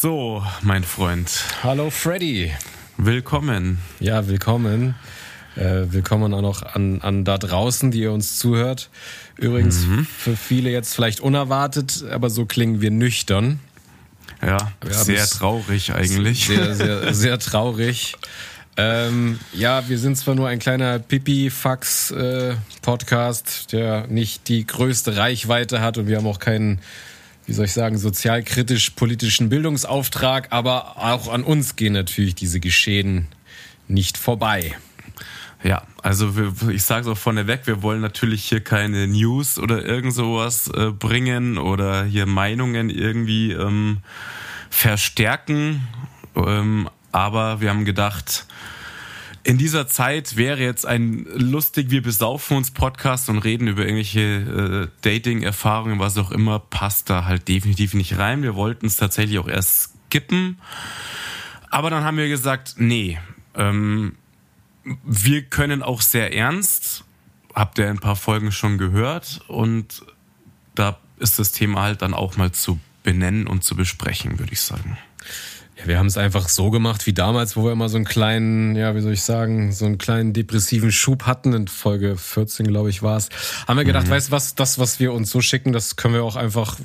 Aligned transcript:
So, 0.00 0.42
mein 0.62 0.82
Freund. 0.82 1.44
Hallo 1.62 1.90
Freddy. 1.90 2.52
Willkommen. 2.96 3.76
Ja, 3.98 4.26
willkommen. 4.28 4.94
Äh, 5.56 5.92
willkommen 5.92 6.32
auch 6.32 6.40
noch 6.40 6.62
an, 6.62 7.02
an 7.02 7.26
da 7.26 7.36
draußen, 7.36 7.90
die 7.90 8.00
ihr 8.00 8.12
uns 8.12 8.38
zuhört. 8.38 8.88
Übrigens 9.36 9.84
mhm. 9.84 10.06
für 10.06 10.38
viele 10.38 10.70
jetzt 10.70 10.94
vielleicht 10.94 11.20
unerwartet, 11.20 12.02
aber 12.10 12.30
so 12.30 12.46
klingen 12.46 12.80
wir 12.80 12.90
nüchtern. 12.90 13.60
Ja, 14.40 14.72
wir 14.80 14.94
sehr 14.94 15.26
traurig 15.26 15.92
eigentlich. 15.92 16.46
Sehr, 16.46 16.74
sehr, 16.76 17.12
sehr 17.12 17.38
traurig. 17.38 18.16
Ähm, 18.78 19.38
ja, 19.52 19.86
wir 19.90 19.98
sind 19.98 20.16
zwar 20.16 20.34
nur 20.34 20.48
ein 20.48 20.60
kleiner 20.60 20.98
Pipi-Fax-Podcast, 20.98 23.74
äh, 23.74 23.76
der 23.76 24.06
nicht 24.06 24.48
die 24.48 24.66
größte 24.66 25.18
Reichweite 25.18 25.82
hat 25.82 25.98
und 25.98 26.06
wir 26.06 26.16
haben 26.16 26.26
auch 26.26 26.38
keinen, 26.38 26.80
wie 27.50 27.54
soll 27.54 27.64
ich 27.64 27.72
sagen, 27.72 27.98
sozialkritisch-politischen 27.98 29.48
Bildungsauftrag, 29.48 30.46
aber 30.50 30.98
auch 30.98 31.26
an 31.26 31.42
uns 31.42 31.74
gehen 31.74 31.94
natürlich 31.94 32.36
diese 32.36 32.60
Geschehen 32.60 33.26
nicht 33.88 34.16
vorbei. 34.16 34.76
Ja, 35.64 35.82
also 36.00 36.36
wir, 36.36 36.68
ich 36.68 36.84
sage 36.84 37.00
es 37.00 37.06
auch 37.08 37.18
vorneweg, 37.18 37.66
wir 37.66 37.82
wollen 37.82 38.02
natürlich 38.02 38.44
hier 38.44 38.60
keine 38.60 39.08
News 39.08 39.58
oder 39.58 39.84
irgend 39.84 40.14
sowas 40.14 40.68
äh, 40.68 40.92
bringen 40.92 41.58
oder 41.58 42.04
hier 42.04 42.26
Meinungen 42.26 42.88
irgendwie 42.88 43.50
ähm, 43.50 43.98
verstärken. 44.70 45.88
Ähm, 46.36 46.88
aber 47.10 47.60
wir 47.60 47.70
haben 47.70 47.84
gedacht, 47.84 48.46
in 49.42 49.58
dieser 49.58 49.86
Zeit 49.88 50.36
wäre 50.36 50.60
jetzt 50.60 50.86
ein 50.86 51.26
lustig, 51.34 51.90
wir 51.90 52.02
besaufen 52.02 52.56
uns 52.56 52.70
Podcast 52.70 53.28
und 53.28 53.38
reden 53.38 53.68
über 53.68 53.82
irgendwelche 53.82 54.20
äh, 54.20 54.88
Dating-Erfahrungen, 55.02 55.98
was 55.98 56.18
auch 56.18 56.30
immer, 56.30 56.58
passt 56.58 57.08
da 57.08 57.24
halt 57.24 57.48
definitiv 57.48 57.94
nicht 57.94 58.18
rein. 58.18 58.42
Wir 58.42 58.54
wollten 58.54 58.86
es 58.86 58.96
tatsächlich 58.96 59.38
auch 59.38 59.48
erst 59.48 59.94
skippen. 60.06 60.60
Aber 61.70 61.88
dann 61.88 62.04
haben 62.04 62.16
wir 62.16 62.28
gesagt, 62.28 62.74
nee, 62.78 63.18
ähm, 63.54 64.16
wir 65.04 65.42
können 65.42 65.82
auch 65.82 66.02
sehr 66.02 66.34
ernst. 66.34 67.04
Habt 67.54 67.78
ihr 67.78 67.88
ein 67.88 67.98
paar 67.98 68.16
Folgen 68.16 68.52
schon 68.52 68.78
gehört 68.78 69.40
und 69.48 70.02
da 70.74 70.98
ist 71.18 71.38
das 71.38 71.52
Thema 71.52 71.82
halt 71.82 72.02
dann 72.02 72.14
auch 72.14 72.36
mal 72.36 72.52
zu 72.52 72.78
benennen 73.02 73.46
und 73.46 73.64
zu 73.64 73.74
besprechen, 73.74 74.38
würde 74.38 74.52
ich 74.52 74.60
sagen. 74.60 74.98
Ja, 75.80 75.86
wir 75.86 75.98
haben 75.98 76.06
es 76.06 76.16
einfach 76.16 76.48
so 76.48 76.70
gemacht 76.70 77.06
wie 77.06 77.12
damals, 77.12 77.56
wo 77.56 77.64
wir 77.64 77.72
immer 77.72 77.88
so 77.88 77.96
einen 77.96 78.04
kleinen, 78.04 78.76
ja, 78.76 78.94
wie 78.94 79.00
soll 79.00 79.12
ich 79.12 79.22
sagen, 79.22 79.72
so 79.72 79.86
einen 79.86 79.98
kleinen 79.98 80.32
depressiven 80.32 80.92
Schub 80.92 81.24
hatten. 81.24 81.52
In 81.52 81.68
Folge 81.68 82.16
14, 82.16 82.66
glaube 82.66 82.90
ich, 82.90 83.02
war 83.02 83.16
es. 83.16 83.28
Haben 83.66 83.78
wir 83.78 83.84
gedacht, 83.84 84.06
mhm. 84.06 84.10
weißt 84.10 84.28
du 84.28 84.32
was, 84.32 84.54
das, 84.54 84.78
was 84.78 85.00
wir 85.00 85.12
uns 85.12 85.30
so 85.30 85.40
schicken, 85.40 85.72
das 85.72 85.96
können 85.96 86.14
wir 86.14 86.24
auch 86.24 86.36
einfach, 86.36 86.76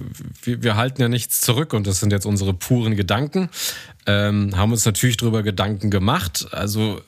wir, 0.44 0.64
wir 0.64 0.76
halten 0.76 1.02
ja 1.02 1.10
nichts 1.10 1.42
zurück 1.42 1.74
und 1.74 1.88
das 1.88 2.00
sind 2.00 2.12
jetzt 2.12 2.26
unsere 2.26 2.54
puren 2.54 2.96
Gedanken. 2.96 3.50
Ähm, 4.06 4.56
haben 4.56 4.72
uns 4.72 4.86
natürlich 4.86 5.18
darüber 5.18 5.44
Gedanken 5.44 5.90
gemacht. 5.90 6.48
Also 6.52 7.02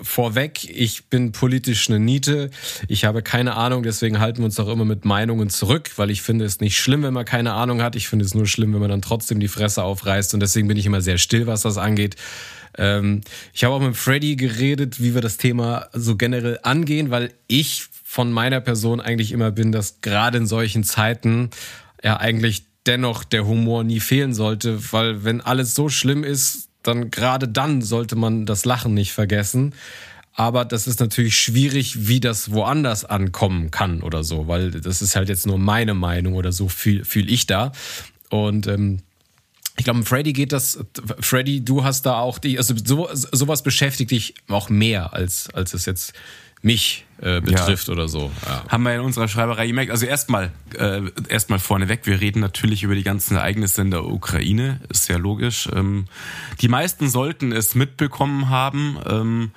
vorweg, 0.00 0.64
ich 0.64 1.06
bin 1.06 1.32
politisch 1.32 1.88
eine 1.88 1.98
Niete. 1.98 2.50
Ich 2.88 3.04
habe 3.04 3.22
keine 3.22 3.56
Ahnung, 3.56 3.82
deswegen 3.82 4.20
halten 4.20 4.38
wir 4.38 4.46
uns 4.46 4.58
auch 4.58 4.68
immer 4.68 4.84
mit 4.84 5.04
Meinungen 5.04 5.50
zurück, 5.50 5.90
weil 5.96 6.10
ich 6.10 6.22
finde 6.22 6.44
es 6.44 6.60
nicht 6.60 6.78
schlimm, 6.78 7.02
wenn 7.02 7.12
man 7.12 7.24
keine 7.24 7.52
Ahnung 7.52 7.82
hat. 7.82 7.96
Ich 7.96 8.08
finde 8.08 8.24
es 8.24 8.34
nur 8.34 8.46
schlimm, 8.46 8.72
wenn 8.72 8.80
man 8.80 8.90
dann 8.90 9.02
trotzdem 9.02 9.40
die 9.40 9.48
Fresse 9.48 9.82
aufreißt 9.82 10.34
und 10.34 10.40
deswegen 10.40 10.68
bin 10.68 10.76
ich 10.76 10.86
immer 10.86 11.02
sehr 11.02 11.18
still, 11.18 11.46
was 11.46 11.62
das 11.62 11.76
angeht. 11.76 12.16
Ähm, 12.78 13.20
ich 13.52 13.64
habe 13.64 13.74
auch 13.74 13.80
mit 13.80 13.96
Freddy 13.96 14.36
geredet, 14.36 15.00
wie 15.02 15.14
wir 15.14 15.20
das 15.20 15.36
Thema 15.36 15.88
so 15.92 16.16
generell 16.16 16.58
angehen, 16.62 17.10
weil 17.10 17.32
ich 17.46 17.84
von 18.04 18.32
meiner 18.32 18.60
Person 18.60 19.00
eigentlich 19.00 19.32
immer 19.32 19.50
bin, 19.50 19.72
dass 19.72 20.00
gerade 20.00 20.38
in 20.38 20.46
solchen 20.46 20.84
Zeiten 20.84 21.50
ja 22.02 22.18
eigentlich 22.18 22.64
dennoch 22.86 23.24
der 23.24 23.46
Humor 23.46 23.84
nie 23.84 24.00
fehlen 24.00 24.34
sollte, 24.34 24.92
weil 24.92 25.24
wenn 25.24 25.40
alles 25.40 25.74
so 25.74 25.88
schlimm 25.88 26.24
ist, 26.24 26.68
dann 26.82 27.10
gerade 27.10 27.48
dann 27.48 27.82
sollte 27.82 28.16
man 28.16 28.46
das 28.46 28.64
Lachen 28.64 28.94
nicht 28.94 29.12
vergessen. 29.12 29.74
Aber 30.34 30.64
das 30.64 30.86
ist 30.86 31.00
natürlich 31.00 31.36
schwierig, 31.36 32.08
wie 32.08 32.18
das 32.18 32.52
woanders 32.52 33.04
ankommen 33.04 33.70
kann 33.70 34.02
oder 34.02 34.24
so, 34.24 34.48
weil 34.48 34.70
das 34.70 35.02
ist 35.02 35.14
halt 35.14 35.28
jetzt 35.28 35.46
nur 35.46 35.58
meine 35.58 35.94
Meinung 35.94 36.34
oder 36.34 36.52
so 36.52 36.68
fühle 36.68 37.04
fühl 37.04 37.30
ich 37.30 37.46
da. 37.46 37.72
Und 38.30 38.66
ähm, 38.66 39.00
ich 39.76 39.84
glaube, 39.84 40.04
Freddy 40.04 40.32
geht 40.32 40.52
das, 40.52 40.78
Freddy, 41.20 41.64
du 41.64 41.84
hast 41.84 42.06
da 42.06 42.18
auch 42.18 42.38
die, 42.38 42.58
also 42.58 42.74
so, 42.82 43.08
sowas 43.12 43.62
beschäftigt 43.62 44.10
dich 44.10 44.34
auch 44.48 44.68
mehr, 44.68 45.12
als, 45.12 45.50
als 45.50 45.74
es 45.74 45.86
jetzt 45.86 46.12
mich 46.62 47.04
äh, 47.20 47.40
betrifft 47.40 47.88
ja. 47.88 47.94
oder 47.94 48.08
so. 48.08 48.30
Ja. 48.46 48.64
Haben 48.68 48.84
wir 48.84 48.94
in 48.94 49.00
unserer 49.00 49.28
Schreiberei 49.28 49.66
gemerkt. 49.66 49.90
Also 49.90 50.06
erstmal, 50.06 50.52
äh, 50.78 51.02
erstmal 51.28 51.58
vorneweg, 51.58 52.06
wir 52.06 52.20
reden 52.20 52.40
natürlich 52.40 52.82
über 52.82 52.94
die 52.94 53.02
ganzen 53.02 53.36
Ereignisse 53.36 53.82
in 53.82 53.90
der 53.90 54.04
Ukraine, 54.04 54.80
ist 54.88 55.08
ja 55.08 55.16
logisch. 55.16 55.68
Ähm, 55.74 56.06
die 56.60 56.68
meisten 56.68 57.08
sollten 57.08 57.52
es 57.52 57.74
mitbekommen 57.74 58.48
haben, 58.48 58.98
ähm, 59.08 59.50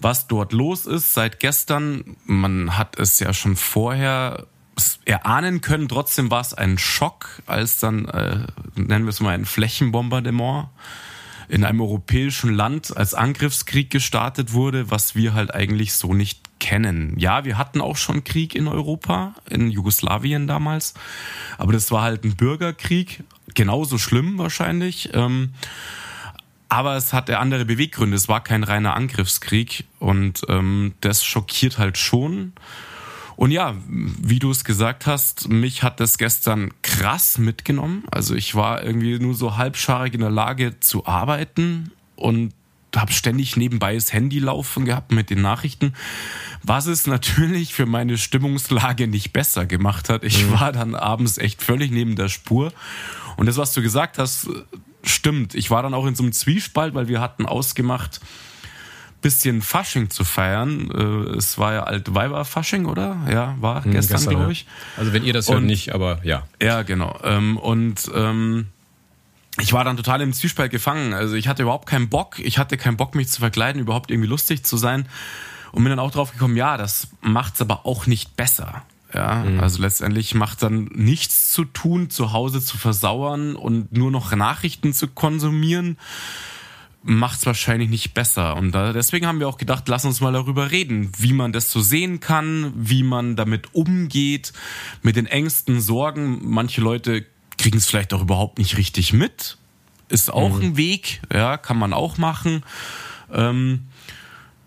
was 0.00 0.26
dort 0.26 0.52
los 0.52 0.86
ist 0.86 1.14
seit 1.14 1.40
gestern. 1.40 2.16
Man 2.24 2.76
hat 2.76 2.98
es 2.98 3.18
ja 3.20 3.32
schon 3.32 3.56
vorher 3.56 4.46
erahnen 5.04 5.60
können. 5.60 5.88
Trotzdem 5.88 6.30
war 6.30 6.40
es 6.40 6.54
ein 6.54 6.78
Schock, 6.78 7.42
als 7.46 7.78
dann, 7.78 8.06
äh, 8.08 8.38
nennen 8.74 9.04
wir 9.04 9.10
es 9.10 9.20
mal 9.20 9.34
ein 9.34 9.44
Flächenbombardement 9.44 10.68
in 11.48 11.64
einem 11.64 11.80
europäischen 11.80 12.52
Land 12.54 12.96
als 12.96 13.14
Angriffskrieg 13.14 13.90
gestartet 13.90 14.52
wurde, 14.52 14.90
was 14.90 15.14
wir 15.14 15.34
halt 15.34 15.54
eigentlich 15.54 15.94
so 15.94 16.14
nicht 16.14 16.40
kennen. 16.58 17.18
Ja, 17.18 17.44
wir 17.44 17.58
hatten 17.58 17.80
auch 17.80 17.96
schon 17.96 18.24
Krieg 18.24 18.54
in 18.54 18.68
Europa, 18.68 19.34
in 19.50 19.70
Jugoslawien 19.70 20.46
damals, 20.46 20.94
aber 21.58 21.72
das 21.72 21.90
war 21.90 22.02
halt 22.02 22.24
ein 22.24 22.36
Bürgerkrieg, 22.36 23.22
genauso 23.54 23.98
schlimm 23.98 24.38
wahrscheinlich. 24.38 25.10
Ähm, 25.12 25.54
aber 26.68 26.96
es 26.96 27.12
hatte 27.12 27.38
andere 27.38 27.64
Beweggründe. 27.64 28.16
Es 28.16 28.28
war 28.28 28.42
kein 28.42 28.64
reiner 28.64 28.96
Angriffskrieg 28.96 29.84
und 30.00 30.42
ähm, 30.48 30.94
das 31.00 31.24
schockiert 31.24 31.78
halt 31.78 31.98
schon. 31.98 32.52
Und 33.36 33.50
ja, 33.50 33.74
wie 33.86 34.38
du 34.38 34.50
es 34.50 34.64
gesagt 34.64 35.06
hast, 35.06 35.48
mich 35.48 35.82
hat 35.82 36.00
das 36.00 36.18
gestern 36.18 36.72
krass 36.82 37.38
mitgenommen. 37.38 38.04
Also 38.10 38.34
ich 38.34 38.54
war 38.54 38.82
irgendwie 38.82 39.18
nur 39.18 39.34
so 39.34 39.56
halbscharig 39.56 40.14
in 40.14 40.20
der 40.20 40.30
Lage 40.30 40.78
zu 40.80 41.06
arbeiten 41.06 41.92
und 42.16 42.52
habe 42.94 43.12
ständig 43.12 43.56
nebenbei 43.56 43.94
das 43.94 44.12
Handy 44.12 44.38
laufen 44.38 44.84
gehabt 44.84 45.10
mit 45.10 45.30
den 45.30 45.42
Nachrichten, 45.42 45.94
was 46.62 46.86
es 46.86 47.06
natürlich 47.08 47.74
für 47.74 47.86
meine 47.86 48.18
Stimmungslage 48.18 49.08
nicht 49.08 49.32
besser 49.32 49.66
gemacht 49.66 50.08
hat. 50.08 50.24
Ich 50.24 50.46
mhm. 50.46 50.60
war 50.60 50.72
dann 50.72 50.94
abends 50.94 51.38
echt 51.38 51.62
völlig 51.62 51.90
neben 51.90 52.16
der 52.16 52.28
Spur. 52.28 52.72
Und 53.36 53.46
das, 53.46 53.56
was 53.56 53.72
du 53.72 53.82
gesagt 53.82 54.18
hast, 54.18 54.48
stimmt. 55.02 55.54
Ich 55.54 55.70
war 55.70 55.82
dann 55.82 55.94
auch 55.94 56.06
in 56.06 56.14
so 56.14 56.22
einem 56.22 56.32
Zwiespalt, 56.32 56.94
weil 56.94 57.08
wir 57.08 57.20
hatten 57.20 57.46
ausgemacht, 57.46 58.20
bisschen 59.24 59.62
Fasching 59.62 60.10
zu 60.10 60.22
feiern. 60.22 60.90
Äh, 60.90 61.36
es 61.38 61.56
war 61.56 61.72
ja 61.72 61.82
Altweiber-Fasching, 61.84 62.84
oder? 62.84 63.16
Ja, 63.30 63.56
war 63.58 63.82
hm, 63.82 63.92
gestern, 63.92 64.18
gestern 64.18 64.34
glaube 64.36 64.52
ich. 64.52 64.66
Also 64.98 65.14
wenn 65.14 65.24
ihr 65.24 65.32
das 65.32 65.48
hört, 65.48 65.62
nicht, 65.62 65.94
aber 65.94 66.20
ja. 66.24 66.46
Ja, 66.60 66.82
genau. 66.82 67.18
Ähm, 67.24 67.56
und 67.56 68.10
ähm, 68.14 68.66
ich 69.58 69.72
war 69.72 69.82
dann 69.82 69.96
total 69.96 70.20
im 70.20 70.34
Zwiespalt 70.34 70.70
gefangen. 70.70 71.14
Also 71.14 71.36
ich 71.36 71.48
hatte 71.48 71.62
überhaupt 71.62 71.88
keinen 71.88 72.10
Bock. 72.10 72.38
Ich 72.38 72.58
hatte 72.58 72.76
keinen 72.76 72.98
Bock, 72.98 73.14
mich 73.14 73.28
zu 73.28 73.40
verkleiden, 73.40 73.80
überhaupt 73.80 74.10
irgendwie 74.10 74.28
lustig 74.28 74.62
zu 74.62 74.76
sein. 74.76 75.08
Und 75.72 75.82
bin 75.84 75.90
dann 75.90 76.00
auch 76.00 76.10
drauf 76.10 76.32
gekommen, 76.32 76.56
ja, 76.56 76.76
das 76.76 77.08
macht's 77.22 77.62
aber 77.62 77.86
auch 77.86 78.06
nicht 78.06 78.36
besser. 78.36 78.82
Ja, 79.14 79.36
mhm. 79.36 79.58
also 79.60 79.80
letztendlich 79.80 80.34
macht 80.34 80.62
dann 80.62 80.90
nichts 80.92 81.50
zu 81.50 81.64
tun, 81.64 82.10
zu 82.10 82.32
Hause 82.32 82.62
zu 82.62 82.76
versauern 82.76 83.56
und 83.56 83.96
nur 83.96 84.10
noch 84.10 84.34
Nachrichten 84.34 84.92
zu 84.92 85.08
konsumieren 85.08 85.96
macht 87.06 87.40
es 87.40 87.46
wahrscheinlich 87.46 87.90
nicht 87.90 88.14
besser. 88.14 88.56
Und 88.56 88.72
da, 88.72 88.94
deswegen 88.94 89.26
haben 89.26 89.38
wir 89.38 89.46
auch 89.46 89.58
gedacht, 89.58 89.86
lass 89.88 90.06
uns 90.06 90.22
mal 90.22 90.32
darüber 90.32 90.70
reden, 90.70 91.12
wie 91.18 91.34
man 91.34 91.52
das 91.52 91.70
so 91.70 91.80
sehen 91.80 92.18
kann, 92.18 92.72
wie 92.76 93.02
man 93.02 93.36
damit 93.36 93.74
umgeht, 93.74 94.54
mit 95.02 95.16
den 95.16 95.26
Ängsten, 95.26 95.82
Sorgen. 95.82 96.40
Manche 96.42 96.80
Leute 96.80 97.26
kriegen 97.58 97.76
es 97.76 97.86
vielleicht 97.86 98.14
auch 98.14 98.22
überhaupt 98.22 98.58
nicht 98.58 98.78
richtig 98.78 99.12
mit. 99.12 99.58
Ist 100.08 100.32
auch 100.32 100.56
mhm. 100.56 100.62
ein 100.62 100.76
Weg, 100.78 101.20
ja, 101.32 101.58
kann 101.58 101.78
man 101.78 101.92
auch 101.92 102.16
machen. 102.16 102.64
Ähm, 103.30 103.82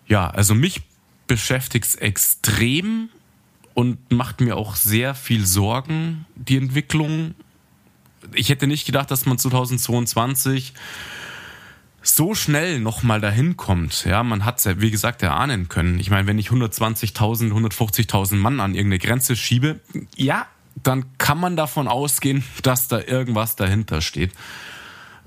ja, 0.08 0.30
also 0.30 0.54
mich 0.54 0.82
beschäftigt 1.26 1.86
es 1.86 1.96
extrem 1.96 3.10
und 3.74 4.12
macht 4.12 4.42
mir 4.42 4.58
auch 4.58 4.76
sehr 4.76 5.16
viel 5.16 5.46
Sorgen, 5.46 6.26
die 6.36 6.58
Entwicklung. 6.58 7.34
Ich 8.34 8.50
hätte 8.50 8.68
nicht 8.68 8.86
gedacht, 8.86 9.10
dass 9.10 9.26
man 9.26 9.40
2022 9.40 10.74
so 12.02 12.36
schnell 12.36 12.80
nochmal 12.80 13.20
dahin 13.22 13.58
kommt, 13.58 14.06
ja, 14.06 14.24
man 14.24 14.46
hat 14.46 14.60
es 14.60 14.64
ja, 14.64 14.80
wie 14.80 14.92
gesagt, 14.92 15.24
erahnen 15.24 15.68
können. 15.68 16.00
Ich 16.00 16.10
meine, 16.10 16.28
wenn 16.28 16.40
ich 16.40 16.50
120.000, 16.50 17.52
150.000 17.52 18.36
Mann 18.36 18.60
an 18.60 18.76
irgendeine 18.76 19.00
Grenze 19.00 19.36
schiebe, 19.36 19.80
ja, 20.16 20.46
dann 20.84 21.06
kann 21.18 21.40
man 21.40 21.56
davon 21.56 21.88
ausgehen, 21.88 22.44
dass 22.64 22.88
da 22.88 23.02
irgendwas 23.02 23.56
dahinter 23.56 24.02
steht. 24.02 24.32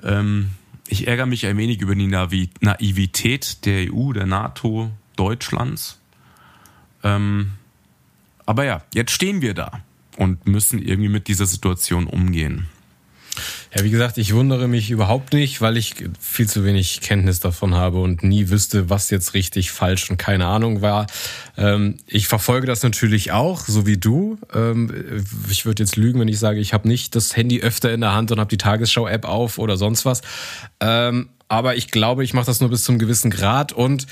Ähm, 0.02 0.50
ich 0.88 1.06
ärgere 1.06 1.26
mich 1.26 1.46
ein 1.46 1.56
wenig 1.56 1.80
über 1.80 1.94
die 1.94 2.06
Naivität 2.06 3.64
der 3.64 3.92
EU, 3.92 4.12
der 4.12 4.26
NATO, 4.26 4.90
Deutschlands. 5.16 6.00
Ähm, 7.02 7.52
aber 8.46 8.64
ja, 8.64 8.82
jetzt 8.94 9.12
stehen 9.12 9.42
wir 9.42 9.54
da 9.54 9.82
und 10.16 10.46
müssen 10.46 10.80
irgendwie 10.82 11.08
mit 11.08 11.28
dieser 11.28 11.46
Situation 11.46 12.06
umgehen. 12.06 12.68
Ja, 13.74 13.84
wie 13.84 13.90
gesagt, 13.90 14.18
ich 14.18 14.34
wundere 14.34 14.66
mich 14.66 14.90
überhaupt 14.90 15.32
nicht, 15.32 15.60
weil 15.60 15.76
ich 15.76 15.94
viel 16.20 16.48
zu 16.48 16.64
wenig 16.64 17.00
Kenntnis 17.00 17.40
davon 17.40 17.74
habe 17.74 18.00
und 18.00 18.22
nie 18.22 18.48
wüsste, 18.48 18.90
was 18.90 19.10
jetzt 19.10 19.34
richtig, 19.34 19.70
falsch 19.70 20.10
und 20.10 20.16
keine 20.16 20.46
Ahnung 20.46 20.82
war. 20.82 21.06
Ähm, 21.56 21.96
ich 22.06 22.26
verfolge 22.26 22.66
das 22.66 22.82
natürlich 22.82 23.32
auch, 23.32 23.60
so 23.60 23.86
wie 23.86 23.96
du. 23.96 24.38
Ähm, 24.52 25.24
ich 25.48 25.66
würde 25.66 25.82
jetzt 25.82 25.96
lügen, 25.96 26.20
wenn 26.20 26.28
ich 26.28 26.38
sage, 26.38 26.58
ich 26.58 26.72
habe 26.72 26.88
nicht 26.88 27.14
das 27.14 27.36
Handy 27.36 27.60
öfter 27.60 27.92
in 27.92 28.00
der 28.00 28.12
Hand 28.12 28.32
und 28.32 28.40
habe 28.40 28.50
die 28.50 28.58
Tagesschau-App 28.58 29.24
auf 29.24 29.58
oder 29.58 29.76
sonst 29.76 30.04
was. 30.04 30.22
Ähm, 30.80 31.28
aber 31.48 31.76
ich 31.76 31.90
glaube, 31.90 32.24
ich 32.24 32.32
mache 32.32 32.46
das 32.46 32.60
nur 32.60 32.70
bis 32.70 32.84
zum 32.84 32.98
gewissen 32.98 33.30
Grad 33.30 33.72
und 33.72 34.06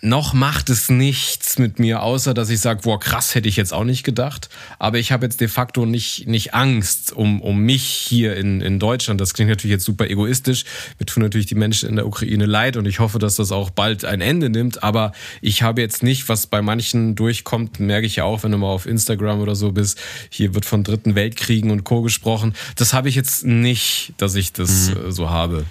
noch 0.00 0.32
macht 0.32 0.70
es 0.70 0.88
nichts 0.88 1.58
mit 1.58 1.78
mir, 1.78 2.02
außer 2.02 2.34
dass 2.34 2.50
ich 2.50 2.60
sage, 2.60 2.80
boah, 2.82 2.98
krass, 2.98 3.34
hätte 3.34 3.48
ich 3.48 3.56
jetzt 3.56 3.72
auch 3.72 3.84
nicht 3.84 4.02
gedacht. 4.02 4.48
Aber 4.78 4.98
ich 4.98 5.12
habe 5.12 5.26
jetzt 5.26 5.40
de 5.40 5.48
facto 5.48 5.86
nicht, 5.86 6.26
nicht 6.26 6.54
Angst 6.54 7.12
um, 7.12 7.40
um 7.40 7.58
mich 7.58 7.84
hier 7.84 8.36
in, 8.36 8.60
in 8.60 8.78
Deutschland. 8.78 9.20
Das 9.20 9.34
klingt 9.34 9.50
natürlich 9.50 9.72
jetzt 9.72 9.84
super 9.84 10.08
egoistisch. 10.08 10.64
Mir 10.98 11.06
tun 11.06 11.22
natürlich 11.22 11.46
die 11.46 11.54
Menschen 11.54 11.88
in 11.88 11.96
der 11.96 12.06
Ukraine 12.06 12.46
leid 12.46 12.76
und 12.76 12.86
ich 12.86 13.00
hoffe, 13.00 13.18
dass 13.18 13.36
das 13.36 13.52
auch 13.52 13.70
bald 13.70 14.04
ein 14.04 14.20
Ende 14.20 14.50
nimmt. 14.50 14.82
Aber 14.82 15.12
ich 15.40 15.62
habe 15.62 15.80
jetzt 15.80 16.02
nicht, 16.02 16.28
was 16.28 16.46
bei 16.46 16.62
manchen 16.62 17.14
durchkommt, 17.14 17.80
merke 17.80 18.06
ich 18.06 18.16
ja 18.16 18.24
auch, 18.24 18.42
wenn 18.42 18.52
du 18.52 18.58
mal 18.58 18.68
auf 18.68 18.86
Instagram 18.86 19.40
oder 19.40 19.54
so 19.54 19.72
bist, 19.72 20.00
hier 20.30 20.54
wird 20.54 20.64
von 20.64 20.84
dritten 20.84 21.14
Weltkriegen 21.14 21.70
und 21.70 21.84
Co. 21.84 22.02
gesprochen. 22.02 22.54
Das 22.76 22.92
habe 22.92 23.08
ich 23.08 23.14
jetzt 23.14 23.44
nicht, 23.44 24.14
dass 24.16 24.34
ich 24.34 24.52
das 24.52 24.90
mhm. 24.90 25.08
Äh, 25.08 25.12
so 25.12 25.30
habe. 25.30 25.64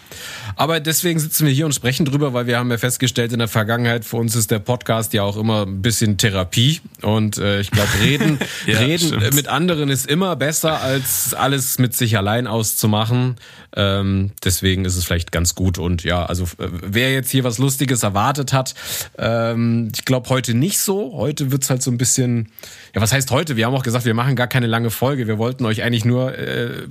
Aber 0.56 0.80
deswegen 0.80 1.20
sitzen 1.20 1.46
wir 1.46 1.54
hier 1.54 1.66
und 1.66 1.74
sprechen 1.74 2.06
drüber, 2.06 2.34
weil 2.34 2.48
wir 2.48 2.58
haben 2.58 2.70
ja 2.72 2.78
festgestellt 2.78 3.32
in 3.32 3.40
der 3.40 3.48
Vergangenheit, 3.48 4.06
für 4.12 4.18
uns 4.18 4.36
ist 4.36 4.52
der 4.52 4.60
Podcast 4.60 5.14
ja 5.14 5.24
auch 5.24 5.38
immer 5.38 5.66
ein 5.66 5.82
bisschen 5.82 6.18
Therapie. 6.18 6.82
Und 7.02 7.38
äh, 7.38 7.62
ich 7.62 7.72
glaube, 7.72 7.90
reden, 8.02 8.40
ja, 8.68 8.80
reden 8.80 9.08
stimmt. 9.08 9.34
mit 9.34 9.48
anderen 9.48 9.90
ist 9.90 10.06
immer 10.06 10.36
besser, 10.36 10.82
als 10.82 11.34
alles 11.34 11.80
mit 11.80 11.96
sich 11.96 12.18
allein 12.18 12.46
auszumachen. 12.46 13.38
Ähm, 13.74 14.32
deswegen 14.44 14.84
ist 14.84 14.98
es 14.98 15.06
vielleicht 15.06 15.32
ganz 15.32 15.56
gut. 15.56 15.78
Und 15.78 16.04
ja, 16.04 16.26
also 16.26 16.44
äh, 16.44 16.68
wer 16.84 17.14
jetzt 17.14 17.32
hier 17.32 17.46
was 17.46 17.58
Lustiges 17.58 18.04
erwartet 18.04 18.52
hat, 18.52 18.76
ähm, 19.18 19.90
ich 19.96 20.04
glaube 20.04 20.28
heute 20.28 20.54
nicht 20.56 20.80
so. 20.80 21.14
Heute 21.14 21.54
wird's 21.54 21.70
halt 21.70 21.82
so 21.82 21.90
ein 21.90 21.98
bisschen, 21.98 22.50
ja, 22.94 23.00
was 23.00 23.14
heißt 23.14 23.32
heute? 23.32 23.56
Wir 23.56 23.66
haben 23.66 23.74
auch 23.74 23.84
gesagt, 23.84 24.04
wir 24.04 24.14
machen 24.14 24.36
gar 24.36 24.48
keine 24.48 24.68
lange 24.68 24.90
Folge. 24.90 25.26
Wir 25.26 25.38
wollten 25.38 25.64
euch 25.64 25.84
eigentlich 25.84 26.04
nur 26.04 26.38
äh, 26.38 26.86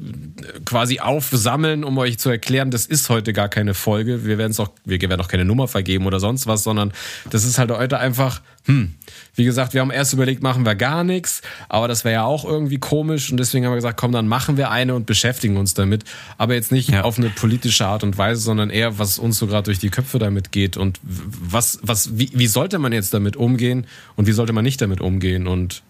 quasi 0.65 1.01
aufsammeln, 1.01 1.85
um 1.85 1.99
euch 1.99 2.19
zu 2.19 2.31
erklären, 2.31 2.71
das 2.71 2.87
ist 2.87 3.11
heute 3.11 3.35
gar 3.35 3.51
keine 3.51 3.75
Folge. 3.75 4.25
Wir 4.25 4.39
werden 4.39 4.53
es 4.53 4.61
auch, 4.61 4.71
wir 4.87 4.99
werden 5.03 5.21
auch 5.21 5.29
keine 5.29 5.45
Nummer 5.45 5.69
vergeben 5.69 6.07
oder 6.07 6.19
sonst 6.19 6.47
was, 6.47 6.63
sondern 6.63 6.95
das 7.31 7.45
ist 7.45 7.59
halt 7.59 7.71
heute 7.71 7.99
einfach, 7.99 8.41
hm, 8.67 8.95
wie 9.35 9.45
gesagt, 9.45 9.75
wir 9.75 9.81
haben 9.81 9.91
erst 9.91 10.13
überlegt, 10.13 10.43
machen 10.43 10.65
wir 10.65 10.75
gar 10.75 11.05
nichts, 11.05 11.43
aber 11.69 11.89
das 11.89 12.05
wäre 12.05 12.15
ja 12.15 12.25
auch 12.25 12.45
irgendwie 12.45 12.79
komisch 12.79 13.31
und 13.31 13.37
deswegen 13.39 13.65
haben 13.65 13.73
wir 13.73 13.77
gesagt, 13.77 13.99
komm, 13.99 14.13
dann 14.13 14.29
machen 14.29 14.57
wir 14.57 14.71
eine 14.71 14.95
und 14.95 15.07
beschäftigen 15.07 15.57
uns 15.57 15.75
damit. 15.75 16.05
Aber 16.39 16.55
jetzt 16.55 16.73
nicht 16.73 16.91
ja. 16.91 17.03
auf 17.03 17.19
eine 17.19 17.31
politische 17.31 17.87
Art 17.87 18.03
und 18.03 18.19
Weise, 18.19 18.41
sondern 18.41 18.71
eher, 18.71 18.99
was 18.99 19.19
uns 19.19 19.39
so 19.39 19.47
gerade 19.47 19.65
durch 19.65 19.79
die 19.79 19.91
Köpfe 19.91 20.19
damit 20.19 20.53
geht 20.53 20.77
und 20.77 21.01
was, 21.03 21.79
was, 21.83 22.19
wie, 22.19 22.31
wie 22.35 22.47
sollte 22.47 22.79
man 22.79 22.93
jetzt 22.93 23.15
damit 23.15 23.37
umgehen 23.37 23.87
und 24.17 24.27
wie 24.27 24.33
sollte 24.33 24.53
man 24.53 24.65
nicht 24.65 24.81
damit 24.81 25.01
umgehen 25.01 25.47
und 25.47 25.83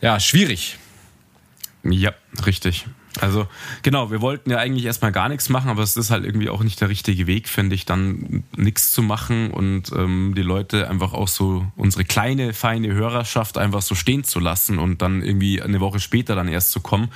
ja, 0.00 0.20
schwierig. 0.20 0.78
Ja, 1.82 2.12
richtig. 2.46 2.86
Also 3.20 3.46
genau, 3.82 4.10
wir 4.10 4.20
wollten 4.20 4.50
ja 4.50 4.58
eigentlich 4.58 4.84
erstmal 4.84 5.12
gar 5.12 5.28
nichts 5.28 5.48
machen, 5.48 5.70
aber 5.70 5.82
es 5.82 5.96
ist 5.96 6.10
halt 6.10 6.24
irgendwie 6.24 6.48
auch 6.48 6.64
nicht 6.64 6.80
der 6.80 6.88
richtige 6.88 7.26
Weg, 7.26 7.48
finde 7.48 7.74
ich, 7.74 7.84
dann 7.84 8.42
nichts 8.56 8.92
zu 8.92 9.02
machen 9.02 9.52
und 9.52 9.92
ähm, 9.92 10.34
die 10.36 10.42
Leute 10.42 10.90
einfach 10.90 11.12
auch 11.12 11.28
so 11.28 11.66
unsere 11.76 12.04
kleine, 12.04 12.52
feine 12.52 12.92
Hörerschaft 12.92 13.56
einfach 13.56 13.82
so 13.82 13.94
stehen 13.94 14.24
zu 14.24 14.40
lassen 14.40 14.78
und 14.78 15.00
dann 15.00 15.22
irgendwie 15.22 15.62
eine 15.62 15.80
Woche 15.80 16.00
später 16.00 16.34
dann 16.34 16.48
erst 16.48 16.72
zu 16.72 16.80
kommen. 16.80 17.10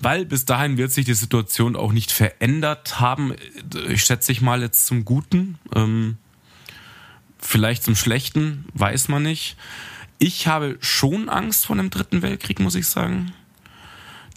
Weil 0.00 0.26
bis 0.26 0.46
dahin 0.46 0.76
wird 0.76 0.90
sich 0.90 1.04
die 1.04 1.14
Situation 1.14 1.76
auch 1.76 1.92
nicht 1.92 2.10
verändert 2.10 2.98
haben. 2.98 3.34
Ich 3.88 4.02
schätze 4.02 4.32
ich 4.32 4.40
mal 4.40 4.62
jetzt 4.62 4.86
zum 4.86 5.04
Guten. 5.04 5.58
Ähm, 5.74 6.18
vielleicht 7.38 7.84
zum 7.84 7.94
Schlechten, 7.94 8.66
weiß 8.74 9.08
man 9.08 9.22
nicht. 9.22 9.56
Ich 10.18 10.48
habe 10.48 10.76
schon 10.80 11.28
Angst 11.28 11.66
vor 11.66 11.76
einem 11.76 11.88
dritten 11.88 12.20
Weltkrieg, 12.20 12.58
muss 12.58 12.74
ich 12.74 12.86
sagen 12.86 13.32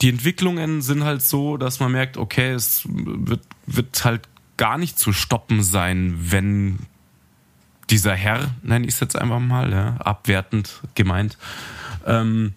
die 0.01 0.10
Entwicklungen 0.10 0.81
sind 0.81 1.04
halt 1.04 1.22
so, 1.22 1.57
dass 1.57 1.80
man 1.80 1.92
merkt, 1.92 2.18
okay, 2.18 2.51
es 2.51 2.84
wird, 2.86 3.42
wird 3.66 4.04
halt 4.04 4.22
gar 4.57 4.78
nicht 4.78 5.00
zu 5.00 5.13
stoppen 5.13 5.63
sein, 5.63 6.16
wenn 6.18 6.80
dieser 7.90 8.16
Herr, 8.16 8.51
nenne 8.62 8.88
ich 8.88 8.95
es 8.95 9.00
jetzt 9.00 9.18
einfach 9.18 9.40
mal, 9.40 9.72
ja, 9.72 9.98
abwertend 9.98 10.81
gemeint, 10.95 11.38
ähm, 12.06 12.54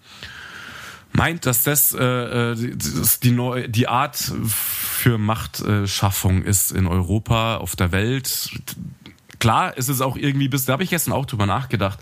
meint, 1.12 1.46
dass 1.46 1.64
das, 1.64 1.94
äh, 1.94 2.04
äh 2.04 2.76
das 2.76 3.20
die, 3.20 3.32
neue, 3.32 3.68
die 3.68 3.88
Art 3.88 4.16
für 4.16 5.18
Machtschaffung 5.18 6.42
ist 6.42 6.72
in 6.72 6.86
Europa, 6.86 7.56
auf 7.56 7.76
der 7.76 7.92
Welt. 7.92 8.50
Klar, 9.38 9.76
ist 9.76 9.88
es 9.88 10.00
auch 10.00 10.16
irgendwie 10.16 10.48
bis, 10.48 10.64
da 10.64 10.74
habe 10.74 10.84
ich 10.84 10.90
gestern 10.90 11.12
auch 11.12 11.26
drüber 11.26 11.46
nachgedacht. 11.46 11.98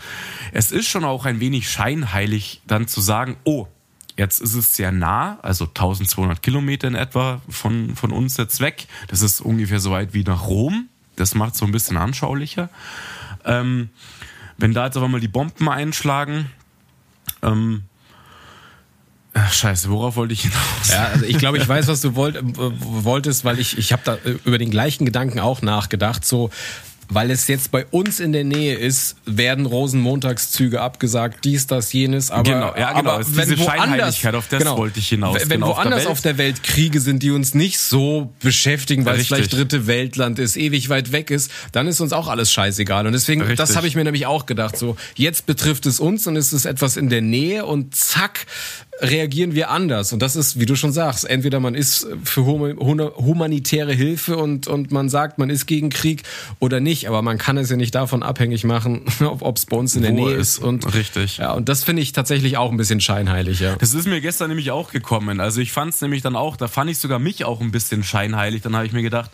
Es 0.52 0.70
ist 0.70 0.87
schon 0.87 1.04
auch 1.04 1.25
ein 1.25 1.40
wenig 1.40 1.69
scheinheilig, 1.70 2.62
dann 2.66 2.87
zu 2.87 3.00
sagen, 3.00 3.37
oh, 3.44 3.66
Jetzt 4.16 4.40
ist 4.40 4.55
es 4.55 4.76
sehr 4.76 4.93
nah, 4.93 5.38
also 5.43 5.64
1200 5.64 6.43
Kilometer 6.43 6.87
in 6.87 6.94
etwa 6.94 7.40
von, 7.49 7.96
von 7.96 8.12
uns 8.12 8.37
jetzt 8.37 8.61
weg. 8.61 8.87
Das 9.08 9.22
ist 9.22 9.40
ungefähr 9.40 9.81
so 9.81 9.90
weit 9.90 10.14
wie 10.14 10.22
nach 10.22 10.46
Rom. 10.46 10.88
Das 11.16 11.34
macht 11.34 11.55
es 11.55 11.58
so 11.58 11.66
ein 11.66 11.72
bisschen 11.72 11.96
anschaulicher. 11.96 12.69
Ähm, 13.44 13.90
wenn 14.56 14.72
da 14.72 14.87
jetzt 14.87 14.96
aber 14.96 15.08
mal 15.08 15.20
die 15.20 15.28
Bomben 15.28 15.69
einschlagen, 15.69 16.50
ähm, 17.43 17.84
Ach, 19.37 19.52
scheiße, 19.52 19.90
worauf 19.90 20.14
wollte 20.14 20.32
ich 20.32 20.43
hinaus? 20.43 20.90
Ja, 20.90 21.06
also 21.06 21.25
ich 21.25 21.38
glaube, 21.38 21.58
ich 21.58 21.66
weiß, 21.66 21.88
was 21.88 22.00
du 22.00 22.14
wollt, 22.14 22.37
äh, 22.37 22.43
wolltest, 22.44 23.44
weil 23.44 23.58
ich, 23.58 23.76
ich 23.76 23.93
habe 23.93 24.02
da 24.05 24.14
äh, 24.14 24.38
über 24.44 24.58
den 24.58 24.70
gleichen 24.70 25.05
Gedanken 25.05 25.40
auch 25.40 25.61
nachgedacht. 25.61 26.25
So, 26.25 26.50
weil 27.08 27.30
es 27.30 27.48
jetzt 27.48 27.70
bei 27.70 27.84
uns 27.86 28.20
in 28.20 28.32
der 28.32 28.44
Nähe 28.44 28.76
ist, 28.76 29.16
werden 29.26 29.66
Rosenmontagszüge 29.66 30.80
abgesagt, 30.80 31.44
dies, 31.44 31.66
das, 31.66 31.92
jenes. 31.92 32.30
Aber, 32.30 32.42
genau, 32.42 32.74
ja, 32.76 32.92
genau. 32.92 33.10
Aber 33.10 33.36
wenn 33.36 33.48
diese 33.48 33.64
woanders, 33.64 34.24
auf 34.24 34.48
das 34.48 34.58
genau, 34.58 34.78
wollte 34.78 34.98
ich 34.98 35.08
hinaus. 35.08 35.36
Wenn 35.40 35.48
genau, 35.48 35.68
woanders 35.68 36.00
auf 36.00 36.04
der, 36.04 36.12
auf 36.12 36.20
der, 36.20 36.38
Welt 36.38 36.62
Kriege 36.62 37.00
sind, 37.00 37.22
die 37.22 37.30
uns 37.30 37.54
nicht 37.54 37.78
so 37.78 38.32
beschäftigen, 38.40 39.04
weil 39.04 39.16
Richtig. 39.16 39.30
es 39.30 39.36
vielleicht 39.36 39.52
dritte 39.52 39.86
Weltland 39.86 40.38
ist, 40.38 40.56
ewig 40.56 40.88
weit 40.88 41.12
weg 41.12 41.30
ist, 41.30 41.50
dann 41.72 41.86
ist 41.86 42.00
uns 42.00 42.12
auch 42.12 42.28
alles 42.28 42.52
scheißegal. 42.52 43.06
Und 43.06 43.12
deswegen, 43.12 43.40
Richtig. 43.42 43.58
das 43.58 43.76
habe 43.76 43.86
ich 43.86 43.94
mir 43.94 44.04
nämlich 44.04 44.26
auch 44.26 44.46
gedacht. 44.46 44.76
So, 44.76 44.96
jetzt 45.14 45.46
betrifft 45.46 45.86
es 45.86 46.00
uns 46.00 46.26
und 46.26 46.36
es 46.36 46.52
ist 46.52 46.64
etwas 46.64 46.96
in 46.96 47.08
der 47.08 47.20
Nähe 47.20 47.64
und 47.64 47.94
zack, 47.94 48.46
reagieren 49.00 49.55
wir 49.55 49.70
anders. 49.70 50.12
Und 50.12 50.20
das 50.20 50.37
ist, 50.37 50.61
wie 50.61 50.67
du 50.67 50.76
schon 50.76 50.93
sagst, 50.93 51.29
entweder 51.29 51.61
man 51.61 51.75
ist 51.75 52.06
für 52.23 52.44
humanitäre 52.44 53.93
Hilfe 53.93 54.37
und, 54.37 54.67
und 54.69 54.93
man 54.93 55.08
sagt, 55.08 55.38
man 55.38 55.50
ist 55.50 55.67
gegen 55.67 55.91
Krieg 55.91 56.23
oder 56.61 56.80
nicht. 56.80 57.09
Aber 57.09 57.23
man 57.23 57.38
kann 57.38 57.57
es 57.57 57.71
ja 57.71 57.76
nicht 57.76 57.95
davon 57.95 58.23
abhängig 58.23 58.64
machen, 58.64 59.04
ob 59.21 59.57
es 59.57 59.66
bei 59.66 59.76
uns 59.76 59.97
in 59.97 60.02
der 60.02 60.12
Wo 60.12 60.26
Nähe 60.26 60.37
ist. 60.37 60.59
Und, 60.59 60.95
richtig. 60.95 61.38
Ja, 61.38 61.52
und 61.52 61.68
das 61.68 61.85
finde 61.85 62.02
ich 62.02 62.12
tatsächlich 62.12 62.57
auch 62.57 62.71
ein 62.71 62.76
bisschen 62.76 63.00
scheinheilig. 63.00 63.61
Ja. 63.61 63.76
Das 63.76 63.95
ist 63.95 64.07
mir 64.07 64.21
gestern 64.21 64.49
nämlich 64.49 64.71
auch 64.71 64.90
gekommen. 64.90 65.40
Also 65.40 65.61
ich 65.61 65.73
fand 65.73 65.95
es 65.95 66.00
nämlich 66.00 66.23
dann 66.23 66.37
auch, 66.37 66.57
da 66.57 66.68
fand 66.68 66.90
ich 66.90 66.99
sogar 66.99 67.18
mich 67.18 67.45
auch 67.45 67.61
ein 67.61 67.73
bisschen 67.73 68.04
scheinheilig. 68.04 68.62
Dann 68.62 68.76
habe 68.76 68.87
ich 68.87 68.92
mir 68.92 69.02
gedacht, 69.02 69.30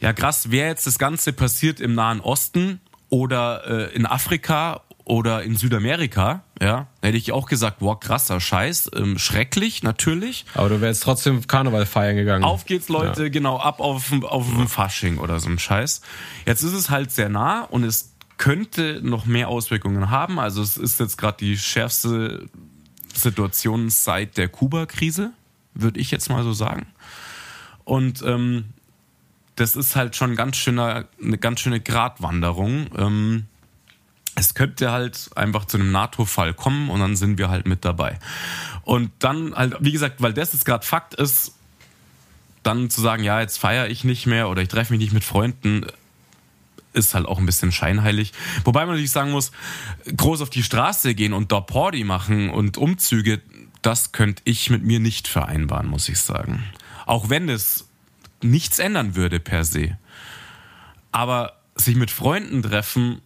ja 0.00 0.12
krass, 0.12 0.50
wäre 0.50 0.68
jetzt 0.68 0.86
das 0.86 0.98
Ganze 0.98 1.32
passiert 1.32 1.80
im 1.80 1.94
Nahen 1.94 2.20
Osten 2.20 2.80
oder 3.08 3.90
äh, 3.90 3.94
in 3.94 4.06
Afrika 4.06 4.82
oder 5.04 5.42
in 5.42 5.56
Südamerika, 5.56 6.44
ja, 6.60 6.86
hätte 7.02 7.16
ich 7.16 7.32
auch 7.32 7.46
gesagt, 7.46 7.80
boah, 7.80 7.98
krasser 7.98 8.40
Scheiß, 8.40 8.90
ähm, 8.94 9.18
schrecklich 9.18 9.82
natürlich. 9.82 10.44
Aber 10.54 10.68
du 10.68 10.80
wärst 10.80 11.02
trotzdem 11.02 11.46
Karneval 11.46 11.86
feiern 11.86 12.16
gegangen. 12.16 12.44
Auf 12.44 12.64
geht's, 12.64 12.88
Leute, 12.88 13.24
ja. 13.24 13.28
genau, 13.28 13.58
ab 13.58 13.80
auf, 13.80 14.12
auf 14.22 14.46
ja. 14.56 14.66
Fasching 14.66 15.18
oder 15.18 15.40
so 15.40 15.48
ein 15.48 15.58
Scheiß. 15.58 16.02
Jetzt 16.46 16.62
ist 16.62 16.72
es 16.72 16.90
halt 16.90 17.10
sehr 17.10 17.28
nah 17.28 17.62
und 17.62 17.84
es 17.84 18.14
könnte 18.38 19.00
noch 19.02 19.26
mehr 19.26 19.48
Auswirkungen 19.48 20.10
haben. 20.10 20.38
Also 20.38 20.62
es 20.62 20.76
ist 20.76 20.98
jetzt 21.00 21.18
gerade 21.18 21.36
die 21.38 21.58
schärfste 21.58 22.48
Situation 23.14 23.90
seit 23.90 24.36
der 24.36 24.48
Kuba-Krise, 24.48 25.32
würde 25.74 26.00
ich 26.00 26.10
jetzt 26.10 26.30
mal 26.30 26.42
so 26.42 26.52
sagen. 26.52 26.86
Und 27.84 28.22
ähm, 28.22 28.66
das 29.56 29.76
ist 29.76 29.94
halt 29.94 30.16
schon 30.16 30.36
ganz 30.36 30.56
schöner, 30.56 31.06
eine 31.22 31.36
ganz 31.36 31.60
schöne 31.60 31.80
Gratwanderung. 31.80 32.86
Ähm, 32.96 33.46
es 34.40 34.54
könnte 34.54 34.90
halt 34.90 35.30
einfach 35.36 35.66
zu 35.66 35.76
einem 35.76 35.92
NATO-Fall 35.92 36.54
kommen 36.54 36.88
und 36.88 37.00
dann 37.00 37.14
sind 37.14 37.38
wir 37.38 37.50
halt 37.50 37.66
mit 37.66 37.84
dabei. 37.84 38.18
Und 38.82 39.12
dann 39.18 39.54
halt, 39.54 39.76
wie 39.80 39.92
gesagt, 39.92 40.22
weil 40.22 40.32
das 40.32 40.54
jetzt 40.54 40.64
gerade 40.64 40.84
Fakt 40.84 41.14
ist, 41.14 41.52
dann 42.62 42.88
zu 42.88 43.02
sagen, 43.02 43.22
ja, 43.22 43.40
jetzt 43.40 43.58
feiere 43.58 43.88
ich 43.88 44.02
nicht 44.02 44.26
mehr 44.26 44.48
oder 44.48 44.62
ich 44.62 44.68
treffe 44.68 44.94
mich 44.94 45.00
nicht 45.00 45.12
mit 45.12 45.24
Freunden, 45.24 45.86
ist 46.94 47.14
halt 47.14 47.26
auch 47.26 47.38
ein 47.38 47.46
bisschen 47.46 47.70
scheinheilig. 47.70 48.32
Wobei 48.64 48.80
man 48.80 48.94
natürlich 48.94 49.12
sagen 49.12 49.30
muss, 49.30 49.52
groß 50.16 50.40
auf 50.40 50.50
die 50.50 50.62
Straße 50.62 51.14
gehen 51.14 51.34
und 51.34 51.52
da 51.52 51.60
Party 51.60 52.02
machen 52.04 52.48
und 52.48 52.78
Umzüge, 52.78 53.40
das 53.82 54.12
könnte 54.12 54.42
ich 54.46 54.70
mit 54.70 54.82
mir 54.82 55.00
nicht 55.00 55.28
vereinbaren, 55.28 55.86
muss 55.86 56.08
ich 56.08 56.18
sagen. 56.18 56.64
Auch 57.04 57.28
wenn 57.28 57.48
es 57.50 57.88
nichts 58.42 58.78
ändern 58.78 59.16
würde 59.16 59.38
per 59.38 59.64
se. 59.64 59.98
Aber 61.12 61.60
sich 61.74 61.96
mit 61.96 62.10
Freunden 62.10 62.62
treffen 62.62 63.20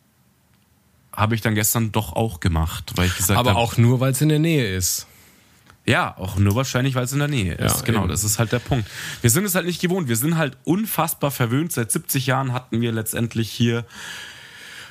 habe 1.16 1.35
ich 1.35 1.40
dann 1.40 1.54
gestern 1.54 1.92
doch 1.92 2.12
auch 2.12 2.40
gemacht, 2.40 2.92
weil 2.97 3.06
ich 3.06 3.16
gesagt 3.16 3.38
Aber 3.38 3.50
hab, 3.50 3.56
auch 3.56 3.76
nur, 3.76 4.00
weil 4.00 4.12
es 4.12 4.21
in 4.21 4.28
der 4.28 4.38
Nähe 4.38 4.75
ist. 4.75 5.06
Ja, 5.87 6.16
auch 6.16 6.37
nur 6.37 6.54
wahrscheinlich, 6.54 6.94
weil 6.94 7.04
es 7.04 7.12
in 7.12 7.18
der 7.18 7.28
Nähe 7.28 7.54
ist. 7.54 7.76
Ja, 7.76 7.83
genau, 7.83 8.00
eben. 8.00 8.09
das 8.09 8.25
ist 8.25 8.38
halt 8.38 8.52
der 8.52 8.59
Punkt. 8.59 8.88
Wir 9.21 9.28
sind 9.30 9.44
es 9.44 9.54
halt 9.54 9.66
nicht 9.66 9.80
gewohnt. 9.83 10.09
Wir 10.09 10.16
sind 10.16 10.38
halt 10.38 10.56
unfassbar 10.64 11.30
verwöhnt. 11.30 11.73
Seit 11.73 11.92
70 11.92 12.26
Jahren 12.26 12.52
hatten 12.52 12.80
wir 12.80 12.90
letztendlich 12.90 13.50
hier 13.50 13.85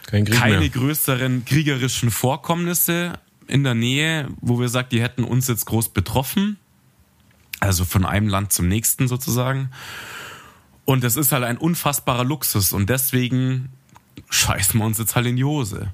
Kein 0.05 0.25
keine 0.25 0.59
mehr. 0.59 0.69
größeren 0.69 1.45
kriegerischen 1.45 2.11
Vorkommnisse 2.11 3.13
in 3.47 3.63
der 3.63 3.73
Nähe, 3.73 4.27
wo 4.39 4.59
wir 4.59 4.69
sagen, 4.69 4.89
die 4.91 5.01
hätten 5.01 5.23
uns 5.23 5.47
jetzt 5.47 5.65
groß 5.65 5.89
betroffen. 5.89 6.57
Also 7.59 7.85
von 7.85 8.05
einem 8.05 8.27
Land 8.27 8.53
zum 8.53 8.67
nächsten 8.67 9.07
sozusagen. 9.07 9.71
Und 10.85 11.03
das 11.03 11.15
ist 11.15 11.31
halt 11.31 11.43
ein 11.43 11.57
unfassbarer 11.57 12.23
Luxus. 12.23 12.71
Und 12.71 12.89
deswegen 12.89 13.69
scheißen 14.29 14.79
wir 14.79 14.85
uns 14.85 14.99
jetzt 14.99 15.15
halt 15.15 15.25
in 15.25 15.37
die 15.37 15.43
Hose. 15.43 15.91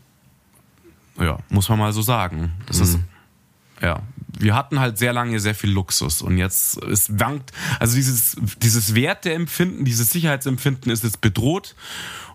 Ja, 1.19 1.37
muss 1.49 1.69
man 1.69 1.79
mal 1.79 1.93
so 1.93 2.01
sagen. 2.01 2.53
Das 2.65 2.77
mhm. 2.77 2.83
ist, 2.83 2.99
ja, 3.81 4.01
wir 4.37 4.55
hatten 4.55 4.79
halt 4.79 4.97
sehr 4.97 5.13
lange 5.13 5.39
sehr 5.39 5.55
viel 5.55 5.71
Luxus 5.71 6.21
und 6.21 6.37
jetzt 6.37 6.81
es 6.83 7.19
wankt, 7.19 7.51
also 7.79 7.95
dieses, 7.95 8.37
dieses 8.61 8.95
Werteempfinden, 8.95 9.85
dieses 9.85 10.11
Sicherheitsempfinden 10.11 10.91
ist 10.91 11.03
jetzt 11.03 11.21
bedroht 11.21 11.75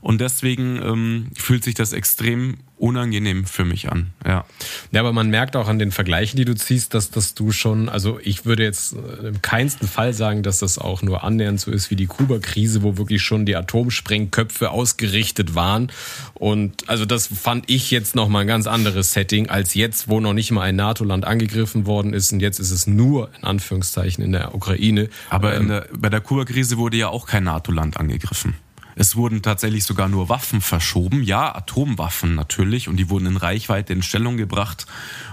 und 0.01 0.21
deswegen 0.21 0.81
ähm, 0.83 1.31
fühlt 1.35 1.65
sich 1.65 1.75
das 1.75 1.93
extrem 1.93 2.59
unangenehm 2.77 3.45
für 3.45 3.65
mich 3.65 3.91
an. 3.91 4.11
Ja. 4.27 4.45
Ja, 4.91 5.01
aber 5.01 5.13
man 5.13 5.31
merkt 5.31 5.57
auch 5.57 5.69
an 5.69 5.79
den 5.79 5.93
Vergleichen, 5.93 6.37
die 6.37 6.45
du 6.45 6.55
ziehst, 6.55 6.93
dass, 6.93 7.11
dass 7.11 7.35
du 7.35 7.53
schon, 7.53 7.89
also 7.89 8.19
ich 8.23 8.47
würde 8.47 8.65
jetzt 8.65 8.95
äh, 8.95 9.29
im 9.29 9.43
keinsten 9.43 9.87
Fall 9.87 10.13
sagen, 10.13 10.43
dass 10.43 10.59
das 10.59 10.79
auch 10.79 11.03
nur 11.03 11.23
annähernd 11.23 11.61
so 11.61 11.71
ist 11.71 11.91
wie 11.91 11.97
die 11.97 12.07
Kuba-Krise, 12.07 12.83
wo 12.83 12.97
wirklich 12.97 13.23
schon 13.23 13.47
die 13.47 13.55
Atomsprengköpfe 13.55 14.71
ausgerichtet 14.71 15.55
waren. 15.55 15.93
Und 16.35 16.89
also 16.89 17.05
das 17.05 17.29
fand 17.29 17.71
ich 17.71 17.91
jetzt 17.91 18.17
nochmal 18.17 18.43
ein 18.43 18.49
ganz 18.49 18.67
anderes 18.67 19.13
Setting 19.13 19.49
als 19.49 19.75
jetzt, 19.75 20.09
wo 20.09 20.21
noch 20.21 20.33
nicht 20.33 20.51
mal 20.51 20.63
ein 20.63 20.77
NATO-Land 20.77 21.25
angegriffen 21.25 21.87
worden 21.87 22.13
ist 22.13 22.33
und 22.33 22.41
jetzt 22.41 22.59
ist 22.59 22.73
es 22.73 22.87
nur 22.87 23.31
in 23.39 23.45
Anführungszeichen 23.45 24.25
in 24.25 24.33
der 24.33 24.55
Ukraine. 24.55 25.09
Aber 25.31 25.55
ähm, 25.55 25.69
der, 25.69 25.89
bei 25.97 26.09
der 26.09 26.21
Kuba-Krise 26.21 26.77
wurde 26.77 26.97
ja 26.97 27.09
auch 27.09 27.27
kein 27.27 27.45
NATO-Land 27.45 27.99
angegriffen. 27.99 28.55
Es 28.97 29.17
wurden 29.17 29.43
tatsächlich 29.43 29.85
sogar 29.85 30.09
nur 30.09 30.29
Waffen 30.29 30.61
verschoben, 30.61 31.23
ja, 31.23 31.55
Atomwaffen 31.55 32.35
natürlich, 32.35 32.89
und 32.89 32.97
die 32.97 33.11
wurden 33.11 33.27
in 33.27 33.37
Reichweite 33.37 33.93
in 33.93 34.03
Stellung 34.03 34.37
gebracht, 34.37 34.87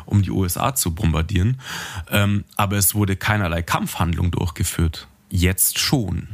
um 0.06 0.22
die 0.22 0.32
USA 0.32 0.76
zu 0.76 0.94
bombardieren. 0.94 1.60
Ähm, 2.10 2.44
aber 2.56 2.78
es 2.78 2.96
wurde 2.96 3.16
keinerlei 3.16 3.62
Kampfhandlung 3.62 4.32
durchgeführt. 4.32 5.08
Jetzt 5.30 5.80
schon. 5.80 6.28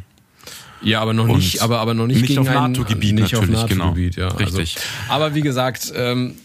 Ja, 0.81 1.01
aber 1.01 1.13
noch 1.13 1.27
nicht, 1.27 1.62
aber, 1.62 1.79
aber 1.79 1.93
noch 1.93 2.07
nicht, 2.07 2.22
nicht 2.22 2.27
gegen 2.27 2.41
auf 2.41 2.50
NATO-Gebiet 2.50 3.15
nicht 3.15 3.34
natürlich, 3.34 3.57
auf 3.57 3.69
NATO-Gebiet, 3.69 4.15
genau. 4.15 4.29
ja. 4.29 4.36
Richtig. 4.36 4.77
Also, 4.77 5.13
aber 5.13 5.36
wie 5.36 5.41
gesagt, 5.41 5.91
ähm, 5.96 6.36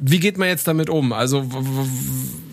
wie 0.00 0.20
geht 0.20 0.38
man 0.38 0.48
jetzt 0.48 0.66
damit 0.66 0.90
um? 0.90 1.12
Also 1.12 1.46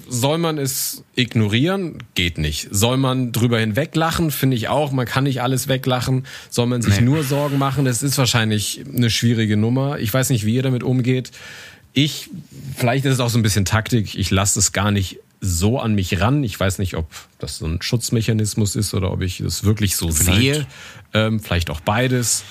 soll 0.07 0.37
man 0.37 0.57
es 0.57 1.03
ignorieren? 1.15 1.97
Geht 2.13 2.37
nicht. 2.37 2.67
Soll 2.71 2.97
man 2.97 3.31
drüber 3.31 3.59
hinweg 3.59 3.95
lachen? 3.95 4.31
Finde 4.31 4.55
ich 4.55 4.67
auch. 4.67 4.91
Man 4.91 5.05
kann 5.05 5.25
nicht 5.25 5.41
alles 5.41 5.67
weglachen. 5.67 6.25
Soll 6.49 6.67
man 6.67 6.81
sich 6.81 6.97
nee. 6.97 7.05
nur 7.05 7.23
Sorgen 7.23 7.57
machen? 7.57 7.85
Das 7.85 8.03
ist 8.03 8.17
wahrscheinlich 8.17 8.83
eine 8.93 9.09
schwierige 9.09 9.57
Nummer. 9.57 9.99
Ich 9.99 10.13
weiß 10.13 10.29
nicht, 10.29 10.45
wie 10.45 10.55
ihr 10.55 10.63
damit 10.63 10.83
umgeht. 10.83 11.31
Ich, 11.93 12.29
vielleicht 12.75 13.05
ist 13.05 13.13
es 13.13 13.19
auch 13.19 13.29
so 13.29 13.39
ein 13.39 13.43
bisschen 13.43 13.65
Taktik. 13.65 14.15
Ich 14.15 14.31
lasse 14.31 14.59
es 14.59 14.71
gar 14.73 14.91
nicht 14.91 15.19
so 15.41 15.79
an 15.79 15.95
mich 15.95 16.19
ran. 16.19 16.43
Ich 16.43 16.59
weiß 16.59 16.79
nicht, 16.79 16.95
ob 16.95 17.07
das 17.39 17.57
so 17.57 17.65
ein 17.65 17.81
Schutzmechanismus 17.81 18.75
ist 18.75 18.93
oder 18.93 19.11
ob 19.11 19.21
ich 19.21 19.39
das 19.39 19.63
wirklich 19.63 19.95
so 19.95 20.11
vielleicht. 20.11 20.39
sehe. 20.39 20.67
Ähm, 21.13 21.39
vielleicht 21.39 21.69
auch 21.69 21.79
beides. 21.79 22.43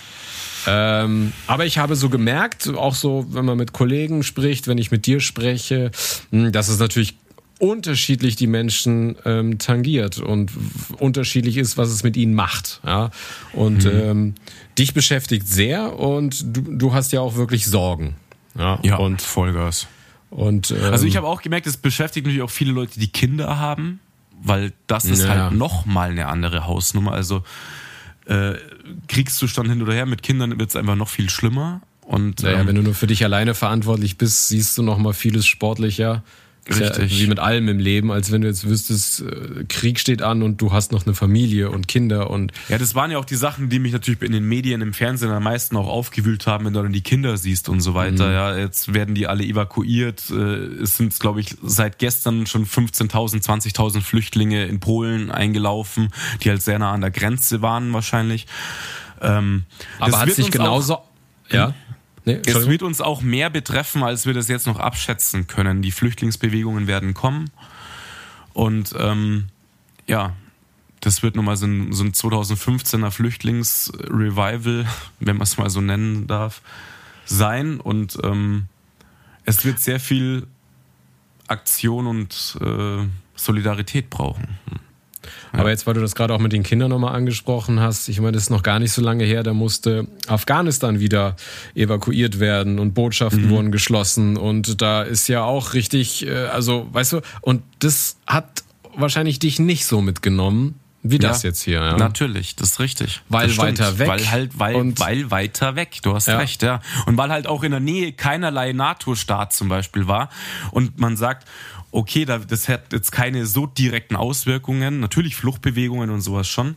Ähm, 0.66 1.32
aber 1.46 1.66
ich 1.66 1.78
habe 1.78 1.96
so 1.96 2.08
gemerkt, 2.08 2.68
auch 2.68 2.94
so, 2.94 3.26
wenn 3.30 3.44
man 3.44 3.58
mit 3.58 3.72
Kollegen 3.72 4.22
spricht, 4.22 4.66
wenn 4.68 4.78
ich 4.78 4.90
mit 4.90 5.06
dir 5.06 5.20
spreche, 5.20 5.90
hm, 6.30 6.52
dass 6.52 6.68
es 6.68 6.78
natürlich 6.78 7.16
unterschiedlich 7.58 8.36
die 8.36 8.46
Menschen 8.46 9.16
ähm, 9.24 9.58
tangiert 9.58 10.18
und 10.18 10.50
unterschiedlich 10.98 11.56
ist, 11.56 11.78
was 11.78 11.88
es 11.88 12.02
mit 12.02 12.16
ihnen 12.16 12.34
macht. 12.34 12.80
Ja? 12.84 13.10
Und 13.52 13.84
mhm. 13.84 13.90
ähm, 13.90 14.34
dich 14.78 14.92
beschäftigt 14.92 15.46
sehr 15.48 15.98
und 15.98 16.56
du, 16.56 16.62
du 16.76 16.92
hast 16.92 17.12
ja 17.12 17.20
auch 17.20 17.36
wirklich 17.36 17.66
Sorgen. 17.66 18.16
Ja, 18.58 18.78
ja 18.82 18.96
und 18.96 19.22
Vollgas. 19.22 19.86
Und, 20.30 20.72
ähm, 20.72 20.92
also 20.92 21.06
ich 21.06 21.16
habe 21.16 21.26
auch 21.26 21.42
gemerkt, 21.42 21.66
es 21.66 21.76
beschäftigt 21.76 22.26
natürlich 22.26 22.42
auch 22.42 22.50
viele 22.50 22.72
Leute, 22.72 22.98
die 22.98 23.08
Kinder 23.08 23.58
haben, 23.58 24.00
weil 24.42 24.72
das 24.86 25.04
ist 25.04 25.22
ja. 25.22 25.28
halt 25.28 25.52
noch 25.54 25.86
mal 25.86 26.10
eine 26.10 26.26
andere 26.26 26.66
Hausnummer. 26.66 27.12
Also 27.12 27.44
äh, 28.26 28.54
Kriegszustand 29.08 29.68
hin 29.68 29.82
oder 29.82 29.92
her 29.92 30.06
mit 30.06 30.22
Kindern 30.22 30.58
wird 30.58 30.70
es 30.70 30.76
einfach 30.76 30.96
noch 30.96 31.08
viel 31.08 31.30
schlimmer. 31.30 31.82
Und 32.02 32.42
naja, 32.42 32.60
ähm, 32.60 32.66
wenn 32.66 32.76
du 32.76 32.82
nur 32.82 32.94
für 32.94 33.06
dich 33.06 33.24
alleine 33.24 33.54
verantwortlich 33.54 34.18
bist, 34.18 34.48
siehst 34.48 34.76
du 34.76 34.82
noch 34.82 34.98
mal 34.98 35.12
vieles 35.12 35.46
sportlicher. 35.46 36.22
Richtig. 36.68 37.12
Ja 37.12 37.24
wie 37.24 37.26
mit 37.26 37.38
allem 37.38 37.68
im 37.68 37.78
Leben, 37.78 38.10
als 38.10 38.32
wenn 38.32 38.40
du 38.40 38.48
jetzt 38.48 38.68
wüsstest, 38.68 39.20
äh, 39.20 39.64
Krieg 39.68 39.98
steht 39.98 40.22
an 40.22 40.42
und 40.42 40.60
du 40.60 40.72
hast 40.72 40.92
noch 40.92 41.04
eine 41.04 41.14
Familie 41.14 41.70
und 41.70 41.88
Kinder 41.88 42.30
und. 42.30 42.52
Ja, 42.68 42.78
das 42.78 42.94
waren 42.94 43.10
ja 43.10 43.18
auch 43.18 43.24
die 43.24 43.36
Sachen, 43.36 43.68
die 43.68 43.78
mich 43.78 43.92
natürlich 43.92 44.22
in 44.22 44.32
den 44.32 44.44
Medien, 44.44 44.80
im 44.80 44.92
Fernsehen 44.94 45.30
am 45.30 45.42
meisten 45.42 45.76
auch 45.76 45.88
aufgewühlt 45.88 46.46
haben, 46.46 46.64
wenn 46.64 46.72
du 46.72 46.82
dann 46.82 46.92
die 46.92 47.02
Kinder 47.02 47.36
siehst 47.36 47.68
und 47.68 47.80
so 47.80 47.94
weiter. 47.94 48.28
Mhm. 48.28 48.32
Ja, 48.32 48.56
jetzt 48.56 48.94
werden 48.94 49.14
die 49.14 49.26
alle 49.26 49.44
evakuiert. 49.44 50.30
Äh, 50.30 50.34
es 50.34 50.96
sind, 50.96 51.18
glaube 51.18 51.40
ich, 51.40 51.56
seit 51.62 51.98
gestern 51.98 52.46
schon 52.46 52.66
15.000, 52.66 53.42
20.000 53.42 54.00
Flüchtlinge 54.00 54.64
in 54.64 54.80
Polen 54.80 55.30
eingelaufen, 55.30 56.08
die 56.42 56.50
halt 56.50 56.62
sehr 56.62 56.78
nah 56.78 56.92
an 56.92 57.00
der 57.00 57.10
Grenze 57.10 57.62
waren 57.62 57.92
wahrscheinlich. 57.92 58.46
Ähm, 59.20 59.64
Aber 59.98 60.20
hat 60.20 60.30
sich 60.30 60.50
genauso. 60.50 60.94
Auch, 60.94 61.04
ja. 61.50 61.74
Nee, 62.24 62.40
es 62.46 62.66
wird 62.66 62.82
uns 62.82 63.00
auch 63.00 63.20
mehr 63.20 63.50
betreffen, 63.50 64.02
als 64.02 64.24
wir 64.24 64.32
das 64.32 64.48
jetzt 64.48 64.66
noch 64.66 64.78
abschätzen 64.78 65.46
können. 65.46 65.82
Die 65.82 65.90
Flüchtlingsbewegungen 65.90 66.86
werden 66.86 67.12
kommen. 67.12 67.50
Und 68.54 68.94
ähm, 68.98 69.46
ja, 70.06 70.34
das 71.00 71.22
wird 71.22 71.36
nochmal 71.36 71.56
so 71.56 71.66
ein, 71.66 71.92
so 71.92 72.02
ein 72.02 72.12
2015er 72.12 73.10
Flüchtlingsrevival, 73.10 74.86
wenn 75.20 75.36
man 75.36 75.42
es 75.42 75.58
mal 75.58 75.68
so 75.68 75.82
nennen 75.82 76.26
darf, 76.26 76.62
sein. 77.26 77.78
Und 77.78 78.18
ähm, 78.22 78.66
es 79.44 79.64
wird 79.64 79.80
sehr 79.80 80.00
viel 80.00 80.46
Aktion 81.46 82.06
und 82.06 82.58
äh, 82.62 83.06
Solidarität 83.36 84.08
brauchen. 84.08 84.58
Aber 85.52 85.70
jetzt, 85.70 85.86
weil 85.86 85.94
du 85.94 86.00
das 86.00 86.14
gerade 86.14 86.34
auch 86.34 86.38
mit 86.38 86.52
den 86.52 86.62
Kindern 86.62 86.90
nochmal 86.90 87.14
angesprochen 87.14 87.80
hast, 87.80 88.08
ich 88.08 88.20
meine, 88.20 88.32
das 88.32 88.44
ist 88.44 88.50
noch 88.50 88.62
gar 88.62 88.78
nicht 88.78 88.92
so 88.92 89.02
lange 89.02 89.24
her, 89.24 89.42
da 89.42 89.54
musste 89.54 90.06
Afghanistan 90.26 91.00
wieder 91.00 91.36
evakuiert 91.74 92.40
werden 92.40 92.78
und 92.78 92.94
Botschaften 92.94 93.46
mhm. 93.46 93.50
wurden 93.50 93.72
geschlossen 93.72 94.36
und 94.36 94.80
da 94.82 95.02
ist 95.02 95.28
ja 95.28 95.44
auch 95.44 95.74
richtig, 95.74 96.26
äh, 96.26 96.46
also 96.46 96.88
weißt 96.92 97.14
du, 97.14 97.20
und 97.40 97.62
das 97.78 98.16
hat 98.26 98.64
wahrscheinlich 98.96 99.38
dich 99.38 99.58
nicht 99.58 99.86
so 99.86 100.00
mitgenommen, 100.00 100.78
wie 101.06 101.18
das 101.18 101.42
ja, 101.42 101.50
jetzt 101.50 101.62
hier. 101.62 101.82
Ja. 101.82 101.96
Natürlich, 101.98 102.56
das 102.56 102.70
ist 102.70 102.80
richtig. 102.80 103.20
Weil 103.28 103.48
das 103.48 103.58
weiter 103.58 103.98
weg. 103.98 104.08
Weil 104.08 104.30
halt, 104.30 104.58
weil, 104.58 104.74
und 104.74 104.98
weil 104.98 105.30
weiter 105.30 105.76
weg. 105.76 105.98
Du 106.02 106.14
hast 106.14 106.28
ja. 106.28 106.38
recht, 106.38 106.62
ja. 106.62 106.80
Und 107.04 107.18
weil 107.18 107.30
halt 107.30 107.46
auch 107.46 107.62
in 107.62 107.72
der 107.72 107.80
Nähe 107.80 108.12
keinerlei 108.12 108.72
NATO-Staat 108.72 109.52
zum 109.52 109.68
Beispiel 109.68 110.08
war. 110.08 110.30
Und 110.70 110.98
man 110.98 111.18
sagt, 111.18 111.46
okay, 111.94 112.24
das 112.24 112.68
hat 112.68 112.92
jetzt 112.92 113.12
keine 113.12 113.46
so 113.46 113.66
direkten 113.66 114.16
Auswirkungen. 114.16 114.98
Natürlich 114.98 115.36
Fluchtbewegungen 115.36 116.10
und 116.10 116.20
sowas 116.20 116.48
schon. 116.48 116.76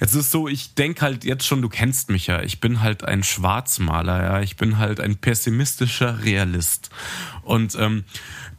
Jetzt 0.00 0.12
ist 0.12 0.26
es 0.26 0.30
so, 0.30 0.46
ich 0.46 0.74
denke 0.74 1.02
halt 1.02 1.24
jetzt 1.24 1.44
schon, 1.44 1.62
du 1.62 1.68
kennst 1.68 2.10
mich 2.10 2.28
ja. 2.28 2.42
Ich 2.42 2.60
bin 2.60 2.80
halt 2.80 3.04
ein 3.04 3.24
Schwarzmaler, 3.24 4.22
ja. 4.22 4.40
Ich 4.40 4.56
bin 4.56 4.78
halt 4.78 5.00
ein 5.00 5.16
pessimistischer 5.16 6.22
Realist. 6.24 6.90
Und 7.42 7.74
ähm, 7.74 8.04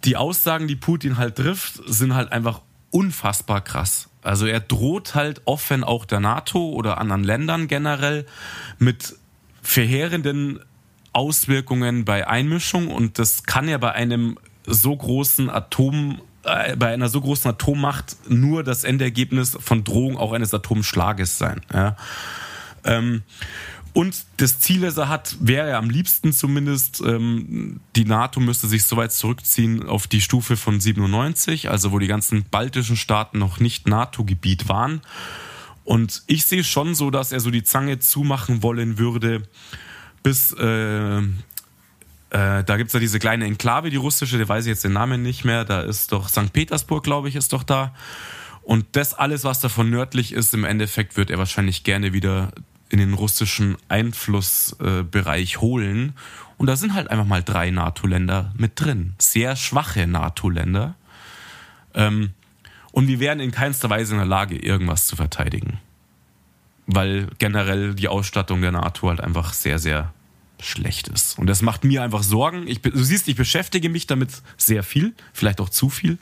die 0.04 0.18
Aussagen, 0.18 0.68
die 0.68 0.76
Putin 0.76 1.18
halt 1.18 1.38
trifft, 1.38 1.82
sind 1.86 2.14
halt 2.14 2.34
einfach 2.34 2.62
unfassbar 2.92 3.62
krass. 3.62 4.10
Also 4.22 4.46
er 4.46 4.60
droht 4.60 5.16
halt 5.16 5.42
offen 5.46 5.86
auch 5.86 6.04
der 6.04 6.20
NATO 6.20 6.70
oder 6.70 6.98
anderen 6.98 7.24
Ländern 7.24 7.68
generell 7.68 8.26
mit 8.78 9.16
verheerenden 9.62 10.60
Auswirkungen 11.14 12.04
bei 12.04 12.28
Einmischung 12.28 12.90
und 12.90 13.20
das 13.20 13.44
kann 13.44 13.70
ja 13.70 13.78
bei 13.78 13.92
einem 13.94 14.38
so 14.66 14.96
großen 14.96 15.50
Atom 15.50 16.22
äh, 16.44 16.76
bei 16.76 16.94
einer 16.94 17.10
so 17.10 17.22
großen 17.22 17.50
Atommacht 17.50 18.18
nur 18.28 18.64
das 18.64 18.84
Endergebnis 18.84 19.58
von 19.60 19.84
Drohung 19.84 20.18
auch 20.18 20.34
eines 20.34 20.54
Atomschlages 20.54 21.38
sein. 21.38 21.62
Ja. 21.74 21.96
Ähm, 22.84 23.24
und 23.94 24.26
das 24.38 24.60
Ziel, 24.60 24.82
das 24.82 24.98
er 24.98 25.08
hat, 25.08 25.38
wäre 25.40 25.70
ja 25.70 25.78
am 25.78 25.90
liebsten 25.90 26.34
zumindest, 26.34 27.02
ähm, 27.06 27.80
die 27.96 28.06
NATO 28.06 28.40
müsste 28.40 28.68
sich 28.68 28.86
so 28.86 28.98
weit 28.98 29.12
zurückziehen 29.12 29.88
auf 29.88 30.08
die 30.08 30.22
Stufe 30.22 30.58
von 30.58 30.80
97, 30.80 31.70
also 31.70 31.92
wo 31.92 32.00
die 32.00 32.08
ganzen 32.08 32.44
baltischen 32.50 32.98
Staaten 32.98 33.38
noch 33.38 33.60
nicht 33.60 33.88
NATO-Gebiet 33.88 34.68
waren. 34.68 35.02
Und 35.84 36.24
ich 36.26 36.46
sehe 36.46 36.64
schon 36.64 36.96
so, 36.96 37.12
dass 37.12 37.32
er 37.32 37.40
so 37.40 37.52
die 37.52 37.64
Zange 37.64 38.00
zumachen 38.00 38.64
wollen 38.64 38.98
würde, 38.98 39.44
bis 40.24 40.54
äh, 40.54 41.22
äh, 42.34 42.64
da 42.64 42.78
gibt's 42.78 42.94
ja 42.94 43.00
diese 43.00 43.20
kleine 43.20 43.46
Enklave, 43.46 43.92
die 43.92 43.96
russische, 43.98 44.38
die 44.38 44.50
weiß 44.50 44.66
ich 44.66 44.70
jetzt 44.70 44.84
den 44.84 44.94
Namen 44.94 45.22
nicht 45.22 45.46
mehr. 45.46 45.66
Da 45.66 45.82
ist 45.82 46.12
doch 46.12 46.28
St. 46.28 46.52
Petersburg, 46.52 47.04
glaube 47.04 47.30
ich, 47.30 47.36
ist 47.36 47.54
doch 47.54 47.64
da. 47.64 47.94
Und 48.64 48.86
das 48.94 49.14
alles, 49.14 49.44
was 49.44 49.60
davon 49.60 49.90
nördlich 49.90 50.34
ist, 50.34 50.54
im 50.54 50.64
Endeffekt 50.64 51.16
wird 51.16 51.30
er 51.30 51.38
wahrscheinlich 51.38 51.84
gerne 51.84 52.12
wieder 52.12 52.52
in 52.90 52.98
den 52.98 53.14
russischen 53.14 53.78
Einflussbereich 53.88 55.62
holen. 55.62 56.14
Und 56.58 56.68
da 56.68 56.76
sind 56.76 56.94
halt 56.94 57.12
einfach 57.12 57.26
mal 57.26 57.44
drei 57.44 57.70
NATO-Länder 57.70 58.52
mit 58.58 58.80
drin. 58.80 59.14
Sehr 59.20 59.56
schwache 59.56 60.08
NATO-Länder. 60.08 60.96
Ähm, 61.94 62.32
Und 62.92 63.08
wir 63.08 63.20
wären 63.20 63.40
in 63.40 63.52
keinster 63.52 63.90
Weise 63.90 64.14
in 64.14 64.20
der 64.20 64.28
Lage, 64.28 64.56
irgendwas 64.56 65.08
zu 65.08 65.16
verteidigen. 65.16 65.80
Weil 66.88 67.28
generell 67.38 67.96
die 67.96 68.08
Ausstattung 68.08 68.62
der 68.62 68.72
NATO 68.72 69.10
halt 69.10 69.22
einfach 69.22 69.54
sehr, 69.54 69.80
sehr 69.80 70.14
schlecht 70.64 71.08
ist. 71.08 71.38
Und 71.38 71.48
das 71.48 71.62
macht 71.62 71.84
mir 71.84 72.04
einfach 72.04 72.24
Sorgen. 72.24 72.68
Ich, 72.68 72.82
du 72.82 73.04
siehst, 73.04 73.28
ich 73.28 73.36
beschäftige 73.36 73.90
mich 73.90 74.08
damit 74.08 74.30
sehr 74.58 74.84
viel, 74.84 75.14
vielleicht 75.34 75.62
auch 75.62 75.70
zu 75.70 75.90
viel. 75.90 76.18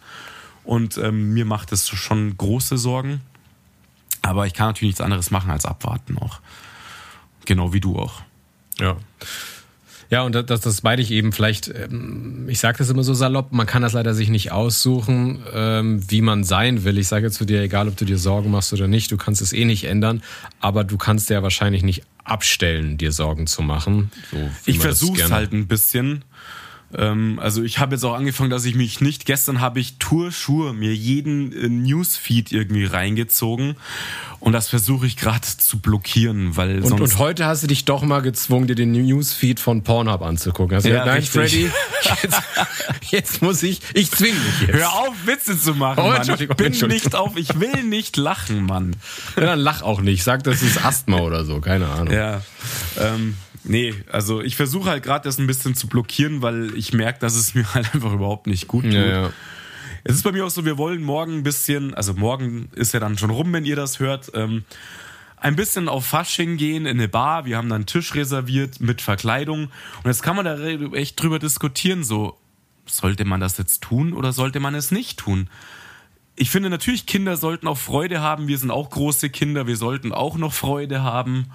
Und 0.64 0.98
ähm, 0.98 1.34
mir 1.34 1.46
macht 1.46 1.72
es 1.72 1.90
schon 1.90 2.38
große 2.38 2.78
Sorgen. 2.78 3.22
Aber 4.22 4.46
ich 4.46 4.54
kann 4.54 4.68
natürlich 4.68 4.92
nichts 4.92 5.02
anderes 5.02 5.32
machen 5.32 5.50
als 5.50 5.66
abwarten 5.66 6.18
auch. 6.18 6.40
Genau 7.46 7.74
wie 7.74 7.80
du 7.80 7.98
auch. 7.98 8.22
Ja. 8.80 8.98
Ja, 10.12 10.24
und 10.24 10.36
das, 10.36 10.60
das 10.60 10.84
meine 10.84 11.02
ich 11.02 11.10
eben 11.10 11.32
vielleicht, 11.32 11.70
ähm, 11.70 12.46
ich 12.50 12.60
sage 12.60 12.78
das 12.80 12.90
immer 12.90 13.02
so 13.02 13.14
salopp, 13.14 13.54
man 13.54 13.66
kann 13.66 13.82
das 13.82 13.94
leider 13.94 14.14
sich 14.14 14.28
nicht 14.28 14.52
aussuchen, 14.52 15.42
ähm, 15.54 16.04
wie 16.12 16.22
man 16.22 16.44
sein 16.44 16.84
will. 16.84 16.98
Ich 16.98 17.08
sage 17.08 17.32
zu 17.32 17.46
dir, 17.46 17.62
egal 17.62 17.88
ob 17.88 17.96
du 17.96 18.04
dir 18.04 18.18
Sorgen 18.18 18.52
machst 18.52 18.74
oder 18.74 18.90
nicht, 18.90 19.10
du 19.14 19.16
kannst 19.16 19.42
es 19.42 19.54
eh 19.54 19.64
nicht 19.64 19.86
ändern, 19.86 20.22
aber 20.60 20.84
du 20.84 20.98
kannst 20.98 21.30
ja 21.30 21.42
wahrscheinlich 21.44 21.82
nicht 21.82 22.04
abstellen, 22.26 22.98
dir 22.98 23.14
Sorgen 23.14 23.48
zu 23.48 23.62
machen. 23.62 24.12
So, 24.32 24.38
ich 24.66 24.80
versuche 24.80 25.22
es 25.22 25.32
halt 25.32 25.54
ein 25.54 25.68
bisschen. 25.68 26.26
Ähm, 26.98 27.40
also 27.42 27.64
ich 27.64 27.80
habe 27.80 27.96
jetzt 27.96 28.04
auch 28.04 28.14
angefangen, 28.14 28.50
dass 28.50 28.66
ich 28.66 28.76
mich 28.76 29.02
nicht, 29.02 29.26
gestern 29.26 29.62
habe 29.62 29.80
ich 29.80 29.98
Tour 29.98 30.32
mir 30.74 30.94
jeden 30.94 31.52
äh, 31.54 31.70
Newsfeed 31.70 32.52
irgendwie 32.52 32.86
reingezogen 32.86 33.76
und 34.40 34.54
das 34.54 34.70
versuche 34.70 35.06
ich 35.06 35.18
gerade 35.18 35.46
zu 35.46 35.80
blockieren, 35.80 36.58
weil 36.58 36.78
und, 36.78 36.90
sonst... 36.90 37.02
Und 37.02 37.18
heute 37.20 37.46
hast 37.46 37.64
du 37.64 37.68
dich 37.68 37.86
doch 37.86 38.02
mal 38.02 38.22
gezwungen, 38.22 38.68
dir 38.68 38.76
den 38.76 38.92
Newsfeed 38.92 39.60
von 39.60 39.84
Pornhub 39.84 40.22
anzugucken. 40.22 40.76
Also, 40.76 40.90
ja, 40.90 41.06
nein, 41.06 41.22
Freddy, 41.22 41.70
jetzt, 42.24 42.42
jetzt, 43.12 43.42
muss 43.42 43.62
ich, 43.64 43.82
ich 43.94 44.10
zwing 44.10 44.34
mich 44.34 44.68
jetzt. 44.68 44.74
Hör 44.74 44.94
auf, 44.94 45.14
Witze 45.26 45.60
zu 45.60 45.76
machen, 45.76 46.04
oh, 46.04 46.10
Mann. 46.10 46.28
Ich 46.40 46.48
bin 46.50 46.72
nicht 46.90 47.16
auf, 47.16 47.38
ich 47.38 47.60
will 47.60 47.84
nicht 47.84 48.18
lachen, 48.18 48.66
Mann. 48.66 48.96
Ja, 49.36 49.46
dann 49.46 49.60
lach 49.60 49.84
auch 49.84 50.02
nicht. 50.02 50.24
Sag, 50.24 50.44
das 50.44 50.62
ist 50.62 50.84
Asthma 50.84 51.20
oder 51.20 51.46
so, 51.46 51.62
keine 51.62 51.88
Ahnung. 51.88 52.14
Ja, 52.14 52.42
ähm, 53.00 53.38
Nee, 53.64 53.94
also 54.12 54.42
ich 54.42 54.56
versuche 54.56 54.90
halt 54.90 55.04
gerade 55.04 55.24
das 55.24 55.38
ein 55.38 55.48
bisschen 55.48 55.76
zu 55.76 55.88
blockieren, 55.88 56.42
weil 56.42 56.76
ich 56.76 56.94
merke, 56.94 57.20
dass 57.20 57.36
es 57.36 57.54
mir 57.54 57.72
halt 57.74 57.94
einfach 57.94 58.14
überhaupt 58.14 58.48
nicht 58.48 58.68
gut 58.68 58.86
tut. 58.86 58.94
Ja, 58.94 59.06
ja. 59.06 59.34
Es 60.04 60.16
ist 60.16 60.24
bei 60.24 60.32
mir 60.32 60.46
auch 60.46 60.50
so, 60.50 60.66
wir 60.66 60.78
wollen 60.78 61.04
morgen 61.04 61.38
ein 61.38 61.44
bisschen, 61.44 61.94
also 61.94 62.14
morgen 62.14 62.70
ist 62.74 62.94
ja 62.94 63.00
dann 63.00 63.18
schon 63.18 63.30
rum, 63.30 63.54
wenn 63.54 63.66
ihr 63.66 63.76
das 63.76 64.00
hört, 64.00 64.32
ähm, 64.34 64.64
ein 65.38 65.56
bisschen 65.56 65.90
auf 65.90 66.06
Fasching 66.06 66.58
gehen 66.58 66.86
in 66.86 66.98
eine 66.98 67.08
Bar. 67.08 67.46
Wir 67.46 67.58
haben 67.58 67.70
dann 67.70 67.78
einen 67.78 67.86
Tisch 67.86 68.14
reserviert 68.16 68.80
mit 68.80 69.02
Verkleidung. 69.02 69.66
Und 70.04 70.06
jetzt 70.06 70.24
kann 70.24 70.36
man 70.36 70.46
da 70.46 70.58
echt 70.94 71.22
drüber 71.22 71.40
diskutieren, 71.40 72.04
so, 72.04 72.38
sollte 72.86 73.26
man 73.26 73.40
das 73.40 73.58
jetzt 73.58 73.82
tun 73.82 74.14
oder 74.14 74.34
sollte 74.34 74.60
man 74.60 74.76
es 74.76 74.92
nicht 74.92 75.20
tun? 75.20 75.50
Ich 76.36 76.50
finde 76.50 76.70
natürlich, 76.70 77.06
Kinder 77.06 77.38
sollten 77.38 77.68
auch 77.68 77.78
Freude 77.78 78.22
haben. 78.22 78.48
Wir 78.48 78.58
sind 78.58 78.72
auch 78.72 78.90
große 78.90 79.30
Kinder. 79.30 79.68
Wir 79.68 79.78
sollten 79.78 80.12
auch 80.12 80.38
noch 80.38 80.54
Freude 80.54 81.04
haben. 81.04 81.48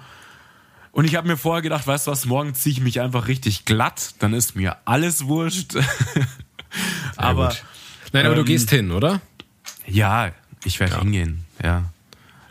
Und 0.97 1.05
ich 1.05 1.13
habe 1.13 1.27
mir 1.27 1.37
vorher 1.37 1.61
gedacht, 1.61 1.85
weißt 1.85 2.07
du 2.07 2.11
was, 2.11 2.25
morgen 2.25 2.55
ziehe 2.55 2.73
ich 2.73 2.81
mich 2.81 3.01
einfach 3.01 3.27
richtig 3.27 3.65
glatt, 3.65 4.15
dann 4.17 4.33
ist 4.33 4.55
mir 4.55 4.77
alles 4.85 5.27
wurscht. 5.27 5.75
aber. 7.15 7.55
Nein, 8.13 8.25
aber 8.25 8.33
ähm, 8.33 8.39
du 8.39 8.43
gehst 8.43 8.71
hin, 8.71 8.89
oder? 8.89 9.21
Ja, 9.85 10.31
ich 10.65 10.79
werde 10.79 10.93
ja. 10.93 11.01
hingehen, 11.01 11.45
ja. 11.61 11.67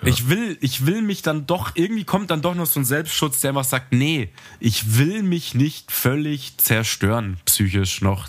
ja. 0.01 0.07
Ich 0.07 0.29
will, 0.29 0.57
ich 0.61 0.87
will 0.87 1.03
mich 1.03 1.23
dann 1.23 1.49
doch, 1.49 1.73
irgendwie 1.75 2.05
kommt 2.05 2.31
dann 2.31 2.41
doch 2.41 2.55
noch 2.55 2.67
so 2.67 2.79
ein 2.79 2.85
Selbstschutz, 2.85 3.41
der 3.41 3.51
einfach 3.51 3.65
sagt, 3.65 3.91
nee, 3.91 4.29
ich 4.61 4.97
will 4.97 5.25
mich 5.25 5.57
nicht 5.57 5.91
völlig 5.91 6.57
zerstören, 6.59 7.39
psychisch 7.47 8.01
noch 8.01 8.29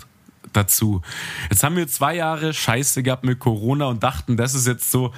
dazu. 0.52 1.02
Jetzt 1.50 1.62
haben 1.62 1.76
wir 1.76 1.88
zwei 1.88 2.16
Jahre 2.16 2.52
Scheiße 2.52 3.02
gehabt 3.02 3.24
mit 3.24 3.38
Corona 3.38 3.86
und 3.86 4.02
dachten, 4.02 4.36
das 4.36 4.54
ist 4.54 4.66
jetzt 4.66 4.90
so 4.90 5.12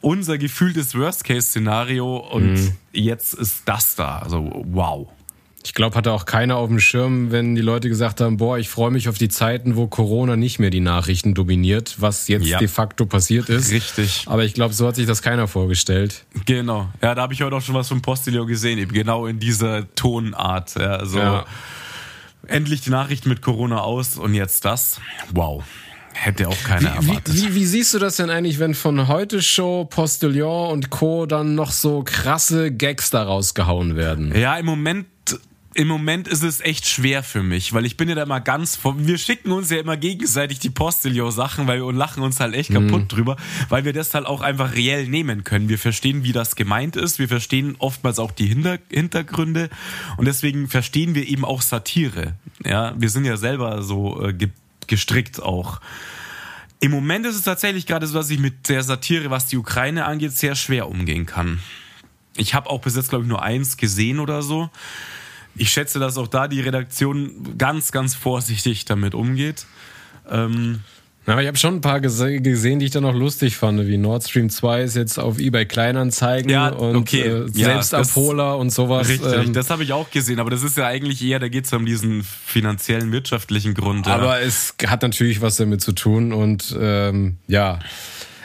unser 0.00 0.38
gefühltes 0.38 0.94
Worst-Case-Szenario 0.94 2.16
und 2.16 2.54
mhm. 2.54 2.72
jetzt 2.92 3.34
ist 3.34 3.62
das 3.66 3.94
da. 3.96 4.18
Also 4.18 4.64
wow. 4.66 5.08
Ich 5.64 5.74
glaube, 5.74 5.96
hatte 5.96 6.12
auch 6.12 6.24
keiner 6.24 6.56
auf 6.56 6.68
dem 6.68 6.78
Schirm, 6.78 7.30
wenn 7.32 7.54
die 7.54 7.60
Leute 7.60 7.88
gesagt 7.88 8.20
haben, 8.20 8.36
boah, 8.36 8.58
ich 8.58 8.68
freue 8.68 8.90
mich 8.90 9.08
auf 9.08 9.18
die 9.18 9.28
Zeiten, 9.28 9.76
wo 9.76 9.86
Corona 9.88 10.36
nicht 10.36 10.60
mehr 10.60 10.70
die 10.70 10.80
Nachrichten 10.80 11.34
dominiert, 11.34 11.96
was 11.98 12.28
jetzt 12.28 12.46
ja. 12.46 12.58
de 12.58 12.68
facto 12.68 13.06
passiert 13.06 13.48
ist. 13.48 13.72
Richtig. 13.72 14.24
Aber 14.26 14.44
ich 14.44 14.54
glaube, 14.54 14.72
so 14.72 14.86
hat 14.86 14.96
sich 14.96 15.06
das 15.06 15.20
keiner 15.20 15.48
vorgestellt. 15.48 16.24
Genau. 16.46 16.88
Ja, 17.02 17.14
da 17.14 17.22
habe 17.22 17.34
ich 17.34 17.42
heute 17.42 17.56
auch 17.56 17.60
schon 17.60 17.74
was 17.74 17.88
vom 17.88 18.00
Postilio 18.00 18.46
gesehen, 18.46 18.78
eben 18.78 18.92
genau 18.92 19.26
in 19.26 19.40
dieser 19.40 19.92
Tonart. 19.94 20.76
Ja, 20.76 21.04
so. 21.04 21.18
Ja 21.18 21.44
endlich 22.48 22.80
die 22.80 22.90
Nachricht 22.90 23.26
mit 23.26 23.42
Corona 23.42 23.80
aus 23.80 24.16
und 24.16 24.34
jetzt 24.34 24.64
das. 24.64 25.00
Wow. 25.32 25.64
Hätte 26.14 26.48
auch 26.48 26.62
keiner 26.64 26.94
wie, 27.00 27.06
erwartet. 27.06 27.34
Wie, 27.34 27.48
wie, 27.48 27.54
wie, 27.54 27.64
siehst 27.64 27.94
du 27.94 28.00
das 28.00 28.16
denn 28.16 28.28
eigentlich, 28.28 28.58
wenn 28.58 28.74
von 28.74 29.06
heute 29.06 29.40
Show, 29.40 29.84
Postillon 29.84 30.72
und 30.72 30.90
Co. 30.90 31.26
dann 31.26 31.54
noch 31.54 31.70
so 31.70 32.02
krasse 32.04 32.72
Gags 32.72 33.10
da 33.10 33.22
rausgehauen 33.22 33.94
werden? 33.94 34.34
Ja, 34.36 34.56
im 34.56 34.66
Moment 34.66 35.06
im 35.78 35.86
Moment 35.86 36.26
ist 36.26 36.42
es 36.42 36.58
echt 36.58 36.88
schwer 36.88 37.22
für 37.22 37.44
mich, 37.44 37.72
weil 37.72 37.86
ich 37.86 37.96
bin 37.96 38.08
ja 38.08 38.16
da 38.16 38.24
immer 38.24 38.40
ganz 38.40 38.74
vor. 38.74 38.96
Wir 38.98 39.16
schicken 39.16 39.52
uns 39.52 39.70
ja 39.70 39.78
immer 39.78 39.96
gegenseitig 39.96 40.58
die 40.58 40.70
Postilio-Sachen, 40.70 41.68
weil 41.68 41.80
wir 41.80 41.92
lachen 41.92 42.24
uns 42.24 42.40
halt 42.40 42.56
echt 42.56 42.72
kaputt 42.72 43.02
mhm. 43.02 43.08
drüber, 43.08 43.36
weil 43.68 43.84
wir 43.84 43.92
das 43.92 44.12
halt 44.12 44.26
auch 44.26 44.40
einfach 44.40 44.74
reell 44.74 45.06
nehmen 45.06 45.44
können. 45.44 45.68
Wir 45.68 45.78
verstehen, 45.78 46.24
wie 46.24 46.32
das 46.32 46.56
gemeint 46.56 46.96
ist. 46.96 47.20
Wir 47.20 47.28
verstehen 47.28 47.76
oftmals 47.78 48.18
auch 48.18 48.32
die 48.32 48.46
Hinter 48.46 48.80
Hintergründe 48.90 49.70
und 50.16 50.26
deswegen 50.26 50.66
verstehen 50.66 51.14
wir 51.14 51.28
eben 51.28 51.44
auch 51.44 51.62
Satire. 51.62 52.34
Ja, 52.64 52.92
wir 52.98 53.08
sind 53.08 53.24
ja 53.24 53.36
selber 53.36 53.80
so 53.84 54.20
äh, 54.20 54.32
ge 54.32 54.48
gestrickt 54.88 55.40
auch. 55.40 55.80
Im 56.80 56.90
Moment 56.90 57.24
ist 57.24 57.36
es 57.36 57.42
tatsächlich 57.42 57.86
gerade 57.86 58.08
so, 58.08 58.14
dass 58.18 58.30
ich 58.30 58.40
mit 58.40 58.68
der 58.68 58.82
Satire, 58.82 59.30
was 59.30 59.46
die 59.46 59.58
Ukraine 59.58 60.06
angeht, 60.06 60.32
sehr 60.32 60.56
schwer 60.56 60.88
umgehen 60.88 61.24
kann. 61.24 61.60
Ich 62.36 62.54
habe 62.54 62.68
auch 62.68 62.80
bis 62.80 62.96
jetzt, 62.96 63.10
glaube 63.10 63.24
ich, 63.24 63.28
nur 63.28 63.42
eins 63.42 63.76
gesehen 63.76 64.18
oder 64.18 64.42
so 64.42 64.70
ich 65.58 65.70
schätze, 65.70 65.98
dass 65.98 66.16
auch 66.16 66.28
da 66.28 66.48
die 66.48 66.60
Redaktion 66.60 67.56
ganz, 67.58 67.92
ganz 67.92 68.14
vorsichtig 68.14 68.84
damit 68.84 69.14
umgeht. 69.14 69.66
Ähm, 70.30 70.80
aber 71.32 71.42
ich 71.42 71.48
habe 71.48 71.58
schon 71.58 71.74
ein 71.76 71.80
paar 71.82 72.00
gese 72.00 72.40
gesehen, 72.40 72.78
die 72.78 72.86
ich 72.86 72.90
dann 72.90 73.02
noch 73.02 73.14
lustig 73.14 73.56
fand, 73.56 73.86
wie 73.86 73.98
Nord 73.98 74.24
Stream 74.26 74.48
2 74.48 74.82
ist 74.82 74.96
jetzt 74.96 75.18
auf 75.18 75.38
eBay 75.38 75.66
Kleinanzeigen 75.66 76.50
ja, 76.50 76.68
und 76.68 76.96
okay. 76.96 77.20
äh, 77.20 77.48
selbst 77.48 77.92
ja, 77.92 78.52
und 78.54 78.70
sowas. 78.70 79.08
Richtig, 79.08 79.32
ähm, 79.32 79.52
das 79.52 79.68
habe 79.68 79.82
ich 79.82 79.92
auch 79.92 80.10
gesehen, 80.10 80.40
aber 80.40 80.48
das 80.48 80.62
ist 80.62 80.78
ja 80.78 80.86
eigentlich 80.86 81.22
eher, 81.22 81.38
da 81.38 81.48
geht 81.48 81.66
es 81.66 81.72
um 81.72 81.84
diesen 81.84 82.22
finanziellen, 82.22 83.12
wirtschaftlichen 83.12 83.74
Grund. 83.74 84.08
Aber 84.08 84.40
ja. 84.40 84.46
es 84.46 84.74
hat 84.86 85.02
natürlich 85.02 85.42
was 85.42 85.56
damit 85.56 85.82
zu 85.82 85.92
tun 85.92 86.32
und 86.32 86.74
ähm, 86.80 87.36
ja. 87.46 87.78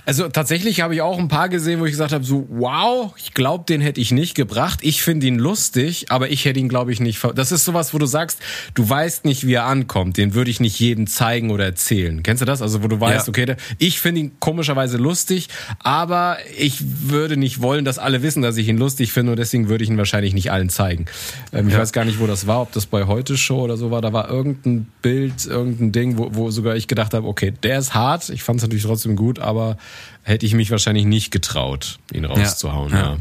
Also 0.05 0.27
tatsächlich 0.27 0.81
habe 0.81 0.95
ich 0.95 1.01
auch 1.01 1.17
ein 1.17 1.29
paar 1.29 1.47
gesehen, 1.47 1.79
wo 1.79 1.85
ich 1.85 1.91
gesagt 1.91 2.11
habe, 2.11 2.23
so 2.25 2.45
wow, 2.49 3.13
ich 3.17 3.33
glaube, 3.33 3.63
den 3.67 3.79
hätte 3.79 4.01
ich 4.01 4.11
nicht 4.11 4.35
gebracht. 4.35 4.79
Ich 4.81 5.01
finde 5.01 5.27
ihn 5.27 5.39
lustig, 5.39 6.07
aber 6.09 6.29
ich 6.29 6.43
hätte 6.43 6.59
ihn, 6.59 6.67
glaube 6.67 6.91
ich, 6.91 6.99
nicht. 6.99 7.23
Das 7.35 7.51
ist 7.53 7.63
sowas, 7.63 7.93
wo 7.93 7.97
du 7.99 8.05
sagst, 8.05 8.39
du 8.73 8.87
weißt 8.87 9.23
nicht, 9.23 9.47
wie 9.47 9.53
er 9.53 9.65
ankommt. 9.65 10.17
Den 10.17 10.33
würde 10.33 10.51
ich 10.51 10.59
nicht 10.59 10.77
jedem 10.79 11.07
zeigen 11.07 11.51
oder 11.51 11.63
erzählen. 11.65 12.21
Kennst 12.21 12.41
du 12.41 12.45
das? 12.45 12.61
Also 12.61 12.83
wo 12.83 12.87
du 12.87 12.99
weißt, 12.99 13.27
ja. 13.27 13.31
okay, 13.31 13.55
ich 13.77 14.01
finde 14.01 14.21
ihn 14.21 14.31
komischerweise 14.39 14.97
lustig, 14.97 15.47
aber 15.79 16.37
ich 16.57 16.79
würde 17.09 17.37
nicht 17.37 17.61
wollen, 17.61 17.85
dass 17.85 17.97
alle 17.97 18.21
wissen, 18.21 18.41
dass 18.41 18.57
ich 18.57 18.67
ihn 18.67 18.77
lustig 18.77 19.13
finde 19.13 19.31
und 19.31 19.37
deswegen 19.37 19.69
würde 19.69 19.85
ich 19.85 19.89
ihn 19.89 19.97
wahrscheinlich 19.97 20.33
nicht 20.33 20.51
allen 20.51 20.69
zeigen. 20.69 21.05
Ähm, 21.53 21.69
ich 21.69 21.77
weiß 21.77 21.93
gar 21.93 22.03
nicht, 22.03 22.19
wo 22.19 22.27
das 22.27 22.45
war, 22.45 22.61
ob 22.61 22.73
das 22.73 22.85
bei 22.85 23.05
heute 23.05 23.37
Show 23.37 23.61
oder 23.61 23.77
so 23.77 23.89
war. 23.91 24.01
Da 24.01 24.11
war 24.11 24.29
irgendein 24.29 24.87
Bild, 25.01 25.45
irgendein 25.45 25.93
Ding, 25.93 26.17
wo, 26.17 26.29
wo 26.33 26.51
sogar 26.51 26.75
ich 26.75 26.89
gedacht 26.89 27.13
habe, 27.13 27.25
okay, 27.25 27.53
der 27.63 27.79
ist 27.79 27.93
hart. 27.93 28.29
Ich 28.29 28.43
fand 28.43 28.57
es 28.57 28.63
natürlich 28.63 28.83
trotzdem 28.83 29.15
gut, 29.15 29.39
aber 29.39 29.77
hätte 30.23 30.45
ich 30.45 30.53
mich 30.53 30.71
wahrscheinlich 30.71 31.05
nicht 31.05 31.31
getraut, 31.31 31.99
ihn 32.13 32.25
rauszuhauen. 32.25 32.91
Ja. 32.91 32.97
ja. 32.97 33.17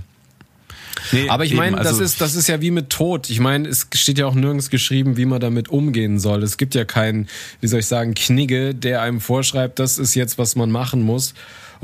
Nee, 1.10 1.28
Aber 1.28 1.44
ich 1.44 1.54
meine, 1.54 1.78
also 1.78 1.90
das 1.90 2.00
ist 2.00 2.20
das 2.20 2.34
ist 2.34 2.48
ja 2.48 2.60
wie 2.60 2.70
mit 2.70 2.90
Tod. 2.90 3.30
Ich 3.30 3.40
meine, 3.40 3.68
es 3.68 3.86
steht 3.94 4.18
ja 4.18 4.26
auch 4.26 4.34
nirgends 4.34 4.70
geschrieben, 4.70 5.16
wie 5.16 5.24
man 5.24 5.40
damit 5.40 5.68
umgehen 5.68 6.18
soll. 6.18 6.42
Es 6.42 6.56
gibt 6.56 6.74
ja 6.74 6.84
keinen, 6.84 7.28
wie 7.60 7.66
soll 7.66 7.80
ich 7.80 7.86
sagen, 7.86 8.14
Knigge, 8.14 8.74
der 8.74 9.02
einem 9.02 9.20
vorschreibt, 9.20 9.78
das 9.78 9.98
ist 9.98 10.14
jetzt, 10.14 10.38
was 10.38 10.54
man 10.54 10.70
machen 10.70 11.02
muss. 11.02 11.34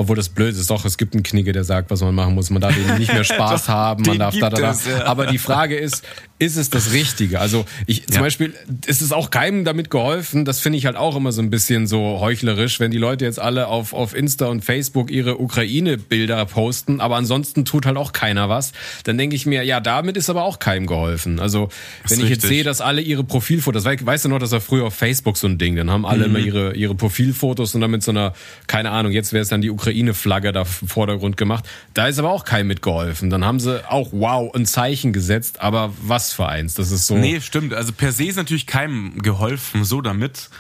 Obwohl 0.01 0.15
das 0.15 0.29
blöd 0.29 0.55
ist, 0.55 0.71
doch, 0.71 0.85
es 0.85 0.97
gibt 0.97 1.15
einen 1.15 1.25
Knigge, 1.25 1.51
der 1.51 1.65
sagt, 1.65 1.91
was 1.91 2.01
man 2.03 2.15
machen 2.15 2.37
muss. 2.37 2.51
Man 2.51 2.63
darf 2.63 2.77
eben 2.79 2.99
nicht 2.99 3.13
mehr 3.13 3.25
Spaß 3.25 3.69
haben, 3.69 4.05
man 4.05 4.17
darf 4.17 4.39
da, 4.39 4.49
da, 4.49 4.57
da. 4.57 4.71
Es, 4.71 4.87
ja. 4.87 5.05
Aber 5.07 5.27
die 5.27 5.39
Frage 5.39 5.77
ist, 5.77 6.05
ist 6.39 6.57
es 6.57 6.71
das 6.71 6.93
Richtige? 6.93 7.41
Also 7.41 7.65
ich 7.89 8.07
zum 8.07 8.15
ja. 8.15 8.21
Beispiel, 8.21 8.55
ist 8.87 9.03
es 9.03 9.11
auch 9.11 9.31
keinem 9.31 9.65
damit 9.65 9.91
geholfen, 9.91 10.45
das 10.45 10.61
finde 10.61 10.79
ich 10.79 10.87
halt 10.87 10.95
auch 10.95 11.17
immer 11.17 11.33
so 11.33 11.43
ein 11.43 11.51
bisschen 11.51 11.89
so 11.89 12.21
heuchlerisch, 12.21 12.79
wenn 12.79 12.93
die 12.93 12.97
Leute 12.99 13.25
jetzt 13.25 13.41
alle 13.41 13.67
auf, 13.67 13.93
auf 13.93 14.15
Insta 14.15 14.47
und 14.47 14.65
Facebook 14.65 15.11
ihre 15.11 15.41
Ukraine-Bilder 15.41 16.47
posten, 16.47 17.01
aber 17.01 17.17
ansonsten 17.17 17.65
tut 17.65 17.85
halt 17.85 17.97
auch 17.97 18.13
keiner 18.13 18.49
was. 18.49 18.71
Dann 19.03 19.19
denke 19.19 19.35
ich 19.35 19.47
mir, 19.47 19.65
ja, 19.65 19.81
damit 19.81 20.17
ist 20.17 20.31
aber 20.31 20.45
auch 20.45 20.61
keinem 20.61 20.87
geholfen. 20.87 21.41
Also 21.41 21.71
wenn 22.07 22.19
ich 22.19 22.27
richtig. 22.27 22.31
jetzt 22.31 22.47
sehe, 22.47 22.63
dass 22.63 22.81
alle 22.81 23.01
ihre 23.01 23.25
Profilfotos, 23.25 23.85
weißt 23.85 24.27
du 24.27 24.29
noch, 24.29 24.39
das 24.39 24.53
war 24.53 24.61
früher 24.61 24.85
auf 24.85 24.95
Facebook 24.95 25.37
so 25.37 25.49
ein 25.49 25.59
Ding, 25.59 25.75
dann 25.75 25.91
haben 25.91 26.07
alle 26.07 26.29
mhm. 26.29 26.37
immer 26.37 26.47
ihre, 26.47 26.77
ihre 26.77 26.95
Profilfotos 26.95 27.75
und 27.75 27.81
dann 27.81 27.91
mit 27.91 28.05
so 28.05 28.13
einer, 28.13 28.33
keine 28.69 28.93
Ahnung, 28.93 29.11
jetzt 29.11 29.33
wäre 29.33 29.43
es 29.43 29.49
dann 29.49 29.61
die 29.61 29.71
Ukraine 29.71 29.88
Ukraine-Flagge 29.89 30.53
da 30.53 30.63
im 30.63 30.89
Vordergrund 30.89 31.37
gemacht. 31.37 31.65
Da 31.95 32.07
ist 32.09 32.19
aber 32.19 32.31
auch 32.31 32.45
kein 32.45 32.67
mitgeholfen. 32.67 33.31
Dann 33.31 33.45
haben 33.45 33.61
sie 33.61 33.89
auch, 33.91 34.09
wow, 34.13 34.55
ein 34.55 34.67
Zeichen 34.67 35.13
gesetzt, 35.13 35.61
aber 35.61 35.93
was 36.03 36.33
für 36.33 36.47
eins? 36.47 36.75
Das 36.75 36.91
ist 36.91 37.07
so. 37.07 37.17
Nee, 37.17 37.41
stimmt. 37.41 37.75
Also 37.75 37.93
per 37.93 38.13
se 38.13 38.25
ist 38.25 38.37
natürlich 38.37 38.67
keinem 38.67 39.19
geholfen, 39.19 39.85
so 39.85 40.01
damit. 40.01 40.51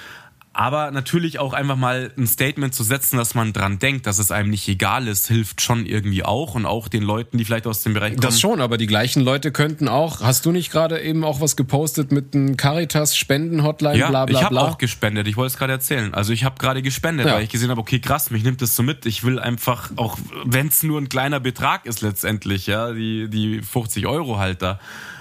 Aber 0.59 0.91
natürlich 0.91 1.39
auch 1.39 1.53
einfach 1.53 1.77
mal 1.77 2.11
ein 2.19 2.27
Statement 2.27 2.75
zu 2.75 2.83
setzen, 2.83 3.17
dass 3.17 3.37
man 3.37 3.53
dran 3.53 3.79
denkt, 3.79 4.09
dass 4.09 4.19
es 4.19 4.33
einem 4.33 4.51
nicht 4.51 4.67
egal 4.67 5.07
ist, 5.07 5.29
hilft 5.29 5.61
schon 5.61 5.87
irgendwie 5.87 6.25
auch 6.25 6.57
und 6.57 6.67
auch 6.67 6.89
den 6.89 7.05
Leuten, 7.05 7.39
die 7.39 7.45
vielleicht 7.45 7.69
aus 7.69 7.85
dem 7.85 7.95
Bereich 7.95 8.15
kommen. 8.15 8.23
Das 8.23 8.41
schon, 8.41 8.61
aber 8.61 8.77
die 8.77 8.89
gleichen 8.89 9.23
Leute 9.23 9.53
könnten 9.53 9.87
auch. 9.87 10.21
Hast 10.21 10.45
du 10.47 10.51
nicht 10.51 10.73
gerade 10.73 11.01
eben 11.01 11.23
auch 11.23 11.41
was 11.41 11.55
gepostet 11.55 12.11
mit 12.11 12.35
einem 12.35 12.57
Caritas 12.57 13.17
Spenden 13.17 13.63
Hotline 13.63 13.99
ja, 13.99 14.09
bla 14.09 14.27
bla 14.27 14.37
ich 14.37 14.45
habe 14.45 14.57
bla? 14.57 14.65
auch 14.65 14.79
gespendet. 14.79 15.29
Ich 15.29 15.37
wollte 15.37 15.53
es 15.53 15.59
gerade 15.59 15.75
erzählen. 15.75 16.13
Also 16.13 16.33
ich 16.33 16.43
habe 16.43 16.57
gerade 16.59 16.83
gespendet, 16.83 17.27
Ja. 17.29 17.35
weil 17.35 17.45
ich 17.45 17.51
gesehen 17.51 17.71
habe, 17.71 17.81
okay, 17.81 18.01
krass, 18.01 18.33
mich 18.33 18.43
nimmt 18.43 18.61
das 18.61 18.75
so 18.75 18.83
mit. 18.83 19.07
Ich 19.07 19.23
will 19.23 19.39
einfach 19.39 19.93
auch, 19.95 20.19
wenn 20.45 20.67
es 20.67 20.83
nur 20.83 21.01
ein 21.01 21.09
kleiner 21.09 21.39
Betrag 21.39 21.87
ist 21.87 22.01
letztendlich, 22.01 22.67
ja, 22.67 22.91
die 22.93 23.29
die 23.31 23.63
50 23.63 24.09
Euro 24.09 24.39
halt 24.39 24.61
da. 24.61 24.81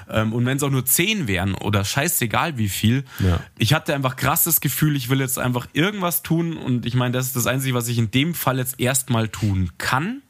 Ähm, 0.10 0.34
und 0.34 0.46
wenn 0.46 0.58
es 0.58 0.64
auch 0.64 0.70
nur 0.70 0.86
10 0.86 1.28
wären 1.28 1.56
oder 1.56 1.84
scheißegal 1.84 2.58
wie 2.58 2.70
viel. 2.70 3.04
Ja. 3.20 3.40
Ich 3.58 3.74
hatte 3.74 3.94
einfach 3.94 4.16
krasses 4.16 4.62
Gefühl, 4.62 4.96
ich 4.96 5.10
will 5.10 5.20
jetzt 5.20 5.38
einfach 5.40 5.68
irgendwas 5.74 6.24
tun 6.24 6.58
und 6.58 6.86
ich 6.86 6.96
meine, 6.96 7.12
das 7.12 7.28
ist 7.28 7.36
das 7.36 7.48
Einzige, 7.48 7.74
was 7.74 7.88
ich 7.88 7.98
in 7.98 8.12
dem 8.12 8.34
Fall 8.34 8.58
jetzt 8.58 8.80
erstmal 8.80 9.28
tun 9.28 9.72
kann. 9.78 10.22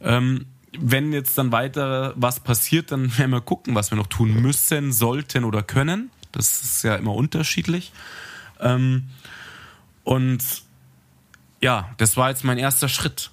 Ähm, 0.00 0.46
wenn 0.78 1.12
jetzt 1.12 1.36
dann 1.38 1.52
weiter 1.52 2.12
was 2.16 2.40
passiert, 2.40 2.92
dann 2.92 3.16
werden 3.18 3.30
wir 3.30 3.40
gucken, 3.40 3.74
was 3.74 3.90
wir 3.90 3.96
noch 3.96 4.06
tun 4.06 4.40
müssen, 4.40 4.92
sollten 4.92 5.44
oder 5.44 5.62
können. 5.62 6.10
Das 6.32 6.62
ist 6.62 6.84
ja 6.84 6.96
immer 6.96 7.14
unterschiedlich. 7.14 7.92
Ähm, 8.60 9.04
und 10.04 10.42
ja, 11.60 11.90
das 11.96 12.16
war 12.16 12.30
jetzt 12.30 12.44
mein 12.44 12.58
erster 12.58 12.88
Schritt. 12.88 13.30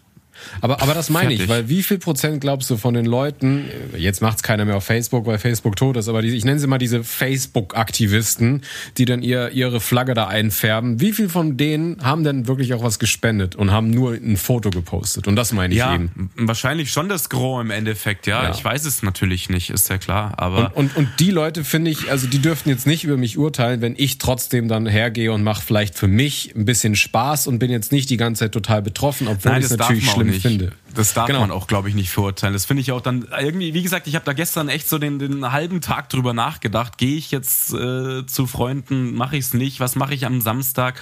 Aber, 0.61 0.81
aber 0.81 0.93
das 0.93 1.09
meine 1.09 1.33
ich, 1.33 1.39
Fertig. 1.43 1.49
weil 1.55 1.69
wie 1.69 1.83
viel 1.83 1.97
Prozent 1.99 2.41
glaubst 2.41 2.69
du 2.69 2.77
von 2.77 2.93
den 2.93 3.05
Leuten, 3.05 3.65
jetzt 3.97 4.21
macht's 4.21 4.43
keiner 4.43 4.65
mehr 4.65 4.77
auf 4.77 4.83
Facebook, 4.85 5.25
weil 5.25 5.37
Facebook 5.37 5.75
tot 5.75 5.97
ist, 5.97 6.07
aber 6.09 6.21
diese, 6.21 6.35
ich 6.35 6.45
nenne 6.45 6.59
sie 6.59 6.67
mal 6.67 6.77
diese 6.77 7.03
Facebook-Aktivisten, 7.03 8.61
die 8.97 9.05
dann 9.05 9.21
ihr, 9.21 9.51
ihre 9.51 9.79
Flagge 9.79 10.13
da 10.13 10.27
einfärben, 10.27 10.99
wie 11.01 11.13
viel 11.13 11.29
von 11.29 11.57
denen 11.57 11.97
haben 12.03 12.23
denn 12.23 12.47
wirklich 12.47 12.73
auch 12.73 12.83
was 12.83 12.99
gespendet 12.99 13.55
und 13.55 13.71
haben 13.71 13.89
nur 13.89 14.13
ein 14.13 14.37
Foto 14.37 14.69
gepostet? 14.69 15.27
Und 15.27 15.35
das 15.35 15.51
meine 15.53 15.73
ich 15.73 15.79
Ja, 15.79 15.93
eben. 15.95 16.29
wahrscheinlich 16.35 16.91
schon 16.91 17.09
das 17.09 17.29
Gros 17.29 17.61
im 17.61 17.71
Endeffekt, 17.71 18.27
ja. 18.27 18.43
Ja. 18.43 18.51
Ich 18.51 18.63
weiß 18.63 18.85
es 18.85 19.03
natürlich 19.03 19.49
nicht, 19.49 19.69
ist 19.69 19.89
ja 19.89 19.97
klar. 19.97 20.33
Aber 20.37 20.71
Und, 20.75 20.95
und, 20.95 20.97
und 20.97 21.09
die 21.19 21.31
Leute 21.31 21.63
finde 21.63 21.91
ich, 21.91 22.09
also 22.11 22.27
die 22.27 22.39
dürften 22.39 22.69
jetzt 22.69 22.87
nicht 22.87 23.03
über 23.03 23.17
mich 23.17 23.37
urteilen, 23.37 23.81
wenn 23.81 23.95
ich 23.97 24.17
trotzdem 24.17 24.67
dann 24.67 24.85
hergehe 24.87 25.31
und 25.31 25.43
mache 25.43 25.61
vielleicht 25.61 25.95
für 25.95 26.07
mich 26.07 26.53
ein 26.55 26.65
bisschen 26.65 26.95
Spaß 26.95 27.47
und 27.47 27.59
bin 27.59 27.71
jetzt 27.71 27.91
nicht 27.91 28.09
die 28.09 28.17
ganze 28.17 28.39
Zeit 28.45 28.51
total 28.51 28.81
betroffen, 28.81 29.27
obwohl 29.27 29.51
Nein, 29.53 29.61
ich 29.61 29.71
es 29.71 29.77
natürlich 29.77 30.09
schlimm 30.09 30.24
nicht. 30.31 30.41
finde. 30.43 30.71
Das 30.93 31.13
darf 31.13 31.27
Genau. 31.27 31.41
man 31.41 31.51
auch, 31.51 31.67
glaube 31.67 31.89
ich, 31.89 31.95
nicht 31.95 32.09
verurteilen. 32.09 32.53
Das 32.53 32.65
finde 32.65 32.81
ich 32.81 32.91
auch 32.91 33.01
dann 33.01 33.27
irgendwie, 33.39 33.73
wie 33.73 33.83
gesagt, 33.83 34.07
ich 34.07 34.15
habe 34.15 34.25
da 34.25 34.33
gestern 34.33 34.69
echt 34.69 34.87
so 34.89 34.97
den, 34.97 35.19
den 35.19 35.51
halben 35.51 35.81
Tag 35.81 36.09
drüber 36.09 36.33
nachgedacht. 36.33 36.97
Gehe 36.97 37.15
ich 37.17 37.31
jetzt 37.31 37.73
äh, 37.73 38.25
zu 38.25 38.47
Freunden, 38.47 39.13
mache 39.13 39.37
ich 39.37 39.45
es 39.45 39.53
nicht? 39.53 39.79
Was 39.79 39.95
mache 39.95 40.13
ich 40.13 40.25
am 40.25 40.41
Samstag? 40.41 41.01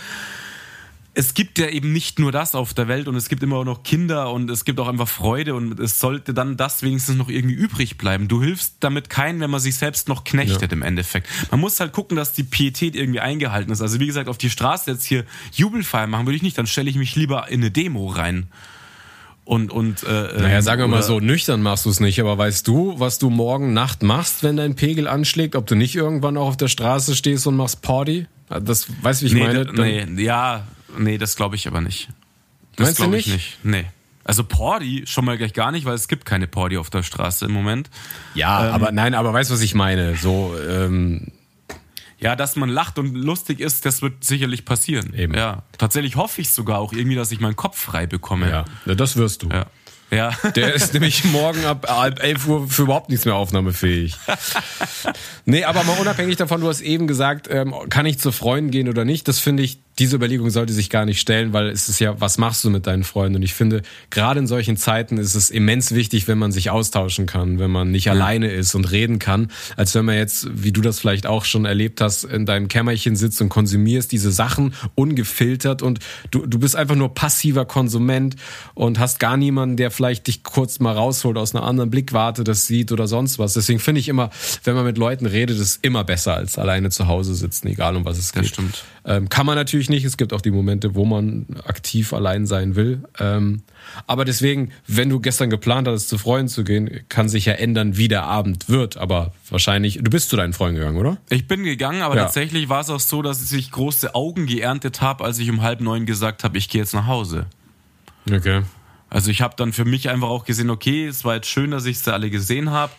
Es 1.15 1.35
gibt 1.35 1.59
ja 1.59 1.67
eben 1.67 1.93
nicht 1.93 2.17
nur 2.17 2.31
das 2.31 2.55
auf 2.55 2.73
der 2.73 2.87
Welt 2.87 3.07
und 3.07 3.15
es 3.15 3.29
gibt 3.29 3.43
immer 3.43 3.57
auch 3.57 3.65
noch 3.65 3.83
Kinder 3.83 4.31
und 4.31 4.49
es 4.49 4.65
gibt 4.65 4.79
auch 4.79 4.87
einfach 4.87 5.07
Freude 5.07 5.53
und 5.53 5.79
es 5.79 5.99
sollte 5.99 6.33
dann 6.33 6.57
das 6.57 6.81
wenigstens 6.81 7.17
noch 7.17 7.29
irgendwie 7.29 7.53
übrig 7.53 7.99
bleiben. 7.99 8.27
Du 8.27 8.41
hilfst 8.41 8.77
damit 8.79 9.11
keinen, 9.11 9.39
wenn 9.39 9.51
man 9.51 9.59
sich 9.59 9.75
selbst 9.75 10.07
noch 10.07 10.23
knechtet 10.23 10.71
im 10.73 10.81
Endeffekt. 10.81 11.27
Man 11.51 11.59
muss 11.59 11.79
halt 11.79 11.91
gucken, 11.93 12.17
dass 12.17 12.33
die 12.33 12.41
Pietät 12.41 12.95
irgendwie 12.95 13.19
eingehalten 13.19 13.71
ist. 13.71 13.81
Also 13.81 13.99
wie 13.99 14.07
gesagt, 14.07 14.27
auf 14.27 14.39
die 14.39 14.49
Straße 14.49 14.89
jetzt 14.89 15.05
hier 15.05 15.23
Jubelfeier 15.51 16.07
machen 16.07 16.25
würde 16.25 16.35
ich 16.37 16.41
nicht, 16.41 16.57
dann 16.57 16.65
stelle 16.65 16.89
ich 16.89 16.95
mich 16.95 17.15
lieber 17.15 17.47
in 17.47 17.61
eine 17.61 17.69
Demo 17.69 18.07
rein. 18.07 18.47
Und, 19.45 19.71
und, 19.71 20.03
äh, 20.03 20.07
Naja, 20.41 20.61
sagen 20.61 20.81
wir 20.81 20.87
mal 20.87 21.03
so, 21.03 21.19
nüchtern 21.19 21.61
machst 21.61 21.85
du 21.85 21.89
es 21.89 21.99
nicht, 21.99 22.19
aber 22.21 22.37
weißt 22.37 22.65
du, 22.67 22.97
was 22.99 23.19
du 23.19 23.29
morgen 23.29 23.73
Nacht 23.73 24.01
machst, 24.01 24.41
wenn 24.43 24.55
dein 24.55 24.75
Pegel 24.75 25.07
anschlägt, 25.07 25.55
ob 25.57 25.67
du 25.67 25.75
nicht 25.75 25.95
irgendwann 25.95 26.37
auch 26.37 26.47
auf 26.47 26.57
der 26.57 26.69
Straße 26.69 27.15
stehst 27.15 27.45
und 27.45 27.55
machst 27.57 27.81
Party? 27.81 28.27
Das 28.47 28.87
weißt 29.01 29.21
du, 29.21 29.25
wie 29.25 29.27
ich 29.27 29.33
Nee, 29.33 29.43
meine? 29.47 29.65
da, 29.65 29.71
nee, 29.83 30.05
ja, 30.23 30.65
nee, 30.97 31.17
das 31.17 31.35
glaube 31.35 31.55
ich 31.57 31.67
aber 31.67 31.81
nicht. 31.81 32.09
Das 32.77 32.85
Meinst 32.85 32.99
du 32.99 33.03
glaube 33.03 33.17
ich 33.17 33.27
nicht? 33.27 33.35
nicht. 33.35 33.65
Nee. 33.65 33.85
Also 34.25 34.45
Porti 34.45 35.03
schon 35.05 35.25
mal 35.25 35.37
gleich 35.37 35.51
gar 35.51 35.71
nicht, 35.73 35.83
weil 35.85 35.95
es 35.95 36.07
gibt 36.07 36.25
keine 36.25 36.47
Porti 36.47 36.77
auf 36.77 36.89
der 36.89 37.03
Straße 37.03 37.43
im 37.45 37.51
Moment. 37.51 37.89
Ja, 38.35 38.67
Ähm, 38.69 38.73
aber 38.73 38.91
nein, 38.93 39.13
aber 39.13 39.33
weißt 39.33 39.49
du, 39.49 39.55
was 39.55 39.61
ich 39.61 39.75
meine? 39.75 40.15
So, 40.15 40.55
ähm, 40.69 41.27
Ja, 42.23 42.35
dass 42.37 42.55
man 42.55 42.69
lacht 42.69 42.97
und 42.99 43.15
lustig 43.15 43.59
ist, 43.59 43.85
das 43.85 44.01
wird 44.01 44.23
sicherlich 44.23 44.63
passieren. 44.63 45.13
Eben. 45.13 45.33
Ja, 45.33 45.63
tatsächlich 45.77 46.15
hoffe 46.15 46.39
ich 46.41 46.51
sogar 46.51 46.79
auch 46.79 46.93
irgendwie, 46.93 47.15
dass 47.15 47.31
ich 47.31 47.41
meinen 47.41 47.57
Kopf 47.57 47.77
frei 47.77 48.07
bekomme. 48.07 48.49
ja, 48.49 48.65
das 48.95 49.17
wirst 49.17 49.43
du. 49.43 49.49
Ja. 49.49 49.65
Ja. 50.13 50.31
Der 50.55 50.73
ist 50.73 50.93
nämlich 50.93 51.23
morgen 51.25 51.65
ab 51.65 51.87
halb 51.89 52.23
elf 52.23 52.47
Uhr 52.47 52.67
für 52.69 52.83
überhaupt 52.83 53.09
nichts 53.09 53.25
mehr 53.25 53.35
aufnahmefähig. 53.35 54.15
nee, 55.45 55.63
aber 55.63 55.83
mal 55.83 55.97
unabhängig 55.99 56.37
davon, 56.37 56.61
du 56.61 56.67
hast 56.67 56.81
eben 56.81 57.07
gesagt, 57.07 57.47
ähm, 57.49 57.73
kann 57.89 58.05
ich 58.05 58.19
zu 58.19 58.31
Freunden 58.31 58.71
gehen 58.71 58.89
oder 58.89 59.05
nicht? 59.05 59.27
Das 59.27 59.39
finde 59.39 59.63
ich, 59.63 59.79
diese 59.99 60.15
Überlegung 60.15 60.49
sollte 60.49 60.73
sich 60.73 60.89
gar 60.89 61.05
nicht 61.05 61.19
stellen, 61.19 61.53
weil 61.53 61.67
es 61.69 61.87
ist 61.87 61.99
ja, 61.99 62.19
was 62.19 62.37
machst 62.37 62.63
du 62.63 62.69
mit 62.69 62.87
deinen 62.87 63.03
Freunden? 63.03 63.37
Und 63.37 63.43
ich 63.43 63.53
finde, 63.53 63.83
gerade 64.09 64.39
in 64.39 64.47
solchen 64.47 64.75
Zeiten 64.77 65.17
ist 65.17 65.35
es 65.35 65.49
immens 65.49 65.93
wichtig, 65.93 66.27
wenn 66.27 66.37
man 66.37 66.51
sich 66.51 66.69
austauschen 66.69 67.25
kann, 67.25 67.59
wenn 67.59 67.69
man 67.69 67.91
nicht 67.91 68.09
alleine 68.09 68.51
ist 68.51 68.73
und 68.75 68.91
reden 68.91 69.19
kann, 69.19 69.51
als 69.77 69.93
wenn 69.93 70.05
man 70.05 70.15
jetzt, 70.15 70.47
wie 70.51 70.71
du 70.71 70.81
das 70.81 70.99
vielleicht 70.99 71.27
auch 71.27 71.45
schon 71.45 71.65
erlebt 71.65 72.01
hast, 72.01 72.23
in 72.23 72.45
deinem 72.45 72.67
Kämmerchen 72.67 73.15
sitzt 73.15 73.41
und 73.41 73.49
konsumierst 73.49 74.11
diese 74.11 74.31
Sachen 74.31 74.73
ungefiltert 74.95 75.81
und 75.81 75.99
du, 76.31 76.45
du 76.45 76.59
bist 76.59 76.75
einfach 76.75 76.95
nur 76.95 77.13
passiver 77.13 77.65
Konsument 77.65 78.35
und 78.73 78.97
hast 78.99 79.19
gar 79.19 79.37
niemanden, 79.37 79.77
der 79.77 79.91
vielleicht 79.91 80.27
dich 80.27 80.43
kurz 80.43 80.79
mal 80.79 80.93
rausholt 80.93 81.37
aus 81.37 81.53
einer 81.53 81.65
anderen 81.65 81.89
Blickwarte, 81.91 82.43
das 82.43 82.65
sieht 82.65 82.91
oder 82.91 83.07
sonst 83.07 83.37
was. 83.37 83.53
Deswegen 83.53 83.79
finde 83.79 83.99
ich 83.99 84.09
immer, 84.09 84.31
wenn 84.63 84.73
man 84.73 84.85
mit 84.85 84.97
Leuten 84.97 85.25
redet, 85.25 85.59
ist 85.59 85.83
immer 85.83 86.03
besser 86.03 86.35
als 86.35 86.57
alleine 86.57 86.89
zu 86.89 87.07
Hause 87.07 87.35
sitzen, 87.35 87.67
egal 87.67 87.95
um 87.95 88.05
was 88.05 88.17
es 88.17 88.33
geht. 88.33 88.43
Das 88.43 88.49
stimmt. 88.49 88.83
Ähm, 89.05 89.27
kann 89.27 89.45
man 89.45 89.55
natürlich 89.55 89.82
nicht. 89.89 90.05
Es 90.05 90.17
gibt 90.17 90.33
auch 90.33 90.41
die 90.41 90.51
Momente, 90.51 90.95
wo 90.95 91.05
man 91.05 91.45
aktiv 91.65 92.13
allein 92.13 92.45
sein 92.45 92.75
will. 92.75 93.03
Ähm, 93.19 93.63
aber 94.07 94.25
deswegen, 94.25 94.71
wenn 94.87 95.09
du 95.09 95.19
gestern 95.19 95.49
geplant 95.49 95.87
hattest, 95.87 96.09
zu 96.09 96.17
Freunden 96.17 96.47
zu 96.47 96.63
gehen, 96.63 97.01
kann 97.09 97.29
sich 97.29 97.45
ja 97.45 97.53
ändern, 97.53 97.97
wie 97.97 98.07
der 98.07 98.23
Abend 98.23 98.69
wird. 98.69 98.97
Aber 98.97 99.33
wahrscheinlich, 99.49 99.99
du 100.01 100.09
bist 100.09 100.29
zu 100.29 100.35
deinen 100.35 100.53
Freunden 100.53 100.79
gegangen, 100.79 100.97
oder? 100.97 101.17
Ich 101.29 101.47
bin 101.47 101.63
gegangen, 101.63 102.01
aber 102.01 102.15
Ja. 102.15 102.23
tatsächlich 102.23 102.69
war 102.69 102.81
es 102.81 102.89
auch 102.89 102.99
so, 102.99 103.21
dass 103.21 103.51
ich 103.51 103.71
große 103.71 104.15
Augen 104.15 104.45
geerntet 104.45 105.01
habe, 105.01 105.23
als 105.23 105.39
ich 105.39 105.49
um 105.49 105.61
halb 105.61 105.81
neun 105.81 106.05
gesagt 106.05 106.43
habe, 106.43 106.57
ich 106.57 106.69
gehe 106.69 106.81
jetzt 106.81 106.93
nach 106.93 107.07
Hause. 107.07 107.47
Okay. 108.31 108.61
Also 109.09 109.29
ich 109.29 109.41
habe 109.41 109.53
dann 109.57 109.73
für 109.73 109.85
mich 109.85 110.09
einfach 110.09 110.29
auch 110.29 110.43
gesehen, 110.45 110.69
okay, 110.69 111.05
es 111.05 111.23
war 111.23 111.35
jetzt 111.35 111.47
schön, 111.47 111.71
dass 111.71 111.85
ich 111.85 111.99
sie 111.99 112.11
alle 112.11 112.29
gesehen 112.29 112.71
habe. 112.71 112.91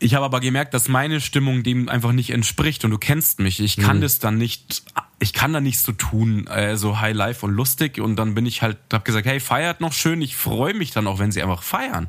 Ich 0.00 0.14
habe 0.14 0.24
aber 0.26 0.40
gemerkt, 0.40 0.74
dass 0.74 0.88
meine 0.88 1.20
Stimmung 1.20 1.62
dem 1.62 1.88
einfach 1.88 2.12
nicht 2.12 2.28
entspricht 2.30 2.84
und 2.84 2.90
du 2.90 2.98
kennst 2.98 3.40
mich. 3.40 3.58
Ich 3.60 3.76
kann 3.78 4.02
das 4.02 4.18
dann 4.18 4.36
nicht, 4.36 4.82
ich 5.24 5.32
kann 5.32 5.52
da 5.52 5.60
nicht 5.60 5.78
so 5.80 5.92
tun, 5.92 6.46
äh, 6.46 6.76
so 6.76 7.00
High 7.00 7.14
Life 7.16 7.44
und 7.44 7.52
lustig 7.52 7.98
und 7.98 8.16
dann 8.16 8.34
bin 8.34 8.46
ich 8.46 8.62
halt, 8.62 8.76
hab 8.92 9.04
gesagt, 9.04 9.26
hey, 9.26 9.40
feiert 9.40 9.80
noch 9.80 9.92
schön. 9.92 10.20
Ich 10.22 10.36
freue 10.36 10.74
mich 10.74 10.92
dann 10.92 11.06
auch, 11.06 11.18
wenn 11.18 11.32
sie 11.32 11.42
einfach 11.42 11.62
feiern 11.62 12.08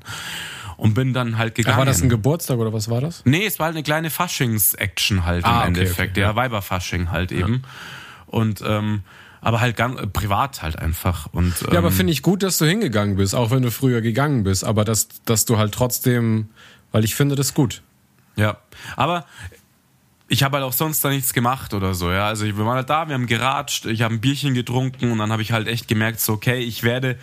und 0.78 0.93
bin 0.93 1.13
dann 1.13 1.38
halt 1.38 1.56
gegangen. 1.56 1.75
Ach, 1.75 1.80
war 1.80 1.86
das 1.86 2.01
ein 2.01 2.10
Geburtstag 2.10 2.58
oder 2.58 2.73
was 2.73 2.89
war 2.89 2.99
das? 3.01 3.21
Nee, 3.25 3.45
es 3.45 3.58
war 3.58 3.67
halt 3.67 3.75
eine 3.75 3.84
kleine 3.84 4.10
Faschings-Action 4.10 5.25
halt 5.25 5.45
Ah, 5.45 5.63
im 5.63 5.71
okay, 5.71 5.80
Endeffekt. 5.82 6.12
okay, 6.12 6.21
ja, 6.21 6.28
ja. 6.30 6.36
Weiberfasching 6.36 7.10
halt 7.12 7.32
eben. 7.32 7.63
Und 8.28 8.62
ähm, 8.65 9.04
aber 9.41 9.62
halt 9.62 9.78
ganz 9.78 9.99
äh, 10.01 10.08
privat 10.08 10.62
halt 10.62 10.78
einfach. 10.78 11.28
Und, 11.32 11.54
ähm, 11.62 11.69
Ja, 11.73 11.80
aber 11.80 11.91
finde 11.91 12.12
ich 12.12 12.21
gut, 12.21 12.43
dass 12.43 12.58
du 12.58 12.65
hingegangen 12.65 13.15
bist, 13.15 13.34
auch 13.36 13.51
wenn 13.51 13.62
du 13.62 13.71
früher 13.71 14.01
gegangen 14.01 14.43
bist. 14.43 14.63
Aber 14.65 14.84
dass, 14.84 15.08
dass 15.23 15.45
du 15.45 15.58
halt 15.58 15.73
trotzdem, 15.73 16.49
weil 16.91 17.06
ich 17.06 17.15
finde 17.15 17.36
das 17.36 17.54
gut. 17.54 17.82
Ja, 18.36 18.58
aber 18.97 19.25
ich 20.27 20.43
habe 20.43 20.57
halt 20.57 20.65
auch 20.65 20.73
sonst 20.73 21.03
da 21.03 21.09
nichts 21.09 21.33
gemacht 21.33 21.73
oder 21.73 21.93
so, 21.93 22.11
ja. 22.11 22.27
Also 22.27 22.45
wir 22.45 22.57
waren 22.57 22.75
halt 22.75 22.89
da, 22.89 23.07
wir 23.07 23.13
haben 23.13 23.27
geratscht, 23.27 23.85
ich 23.85 24.01
habe 24.01 24.15
ein 24.15 24.21
Bierchen 24.21 24.53
getrunken 24.53 25.11
und 25.11 25.17
dann 25.19 25.31
habe 25.31 25.41
ich 25.41 25.51
halt 25.51 25.67
echt 25.67 25.88
gemerkt, 25.88 26.19
so, 26.19 26.33
okay, 26.33 26.59
ich 26.59 26.83
werde 26.83 27.17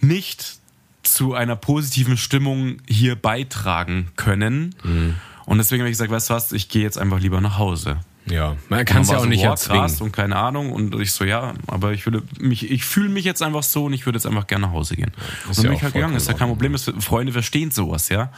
nicht 0.00 0.58
zu 1.02 1.34
einer 1.34 1.56
positiven 1.56 2.16
Stimmung 2.16 2.78
hier 2.86 3.16
beitragen 3.16 4.10
können. 4.16 4.74
Mhm. 4.82 5.14
Und 5.46 5.58
deswegen 5.58 5.82
habe 5.82 5.88
ich 5.88 5.94
gesagt, 5.94 6.10
weißt 6.10 6.30
du 6.30 6.34
was, 6.34 6.52
ich 6.52 6.68
gehe 6.68 6.82
jetzt 6.82 6.98
einfach 6.98 7.20
lieber 7.20 7.40
nach 7.40 7.58
Hause. 7.58 8.00
Ja, 8.26 8.56
man 8.68 8.84
kann 8.84 9.02
es 9.02 9.08
ja 9.08 9.16
auch 9.16 9.22
so, 9.22 9.28
nicht 9.28 9.40
boah, 9.42 9.54
krass 9.54 9.68
erzwingen. 9.68 10.02
und 10.02 10.12
keine 10.12 10.36
Ahnung 10.36 10.72
und 10.72 10.94
ich 11.00 11.12
so 11.12 11.24
ja, 11.24 11.54
aber 11.66 11.92
ich 11.92 12.04
würde 12.06 12.22
mich 12.38 12.70
ich 12.70 12.84
fühle 12.84 13.08
mich 13.08 13.24
jetzt 13.24 13.42
einfach 13.42 13.62
so 13.62 13.86
und 13.86 13.92
ich 13.92 14.06
würde 14.06 14.18
jetzt 14.18 14.26
einfach 14.26 14.46
gerne 14.46 14.66
nach 14.66 14.72
Hause 14.72 14.94
gehen. 14.94 15.10
und 15.48 15.56
dann 15.56 15.64
ja 15.64 15.70
bin 15.70 15.76
ich 15.78 15.82
halt 15.82 15.94
gegangen, 15.94 16.14
ist 16.16 16.28
ja 16.28 16.34
kein 16.34 16.48
Problem, 16.48 16.74
ist, 16.74 16.92
Freunde 17.00 17.32
verstehen 17.32 17.70
sowas, 17.70 18.08
ja. 18.08 18.30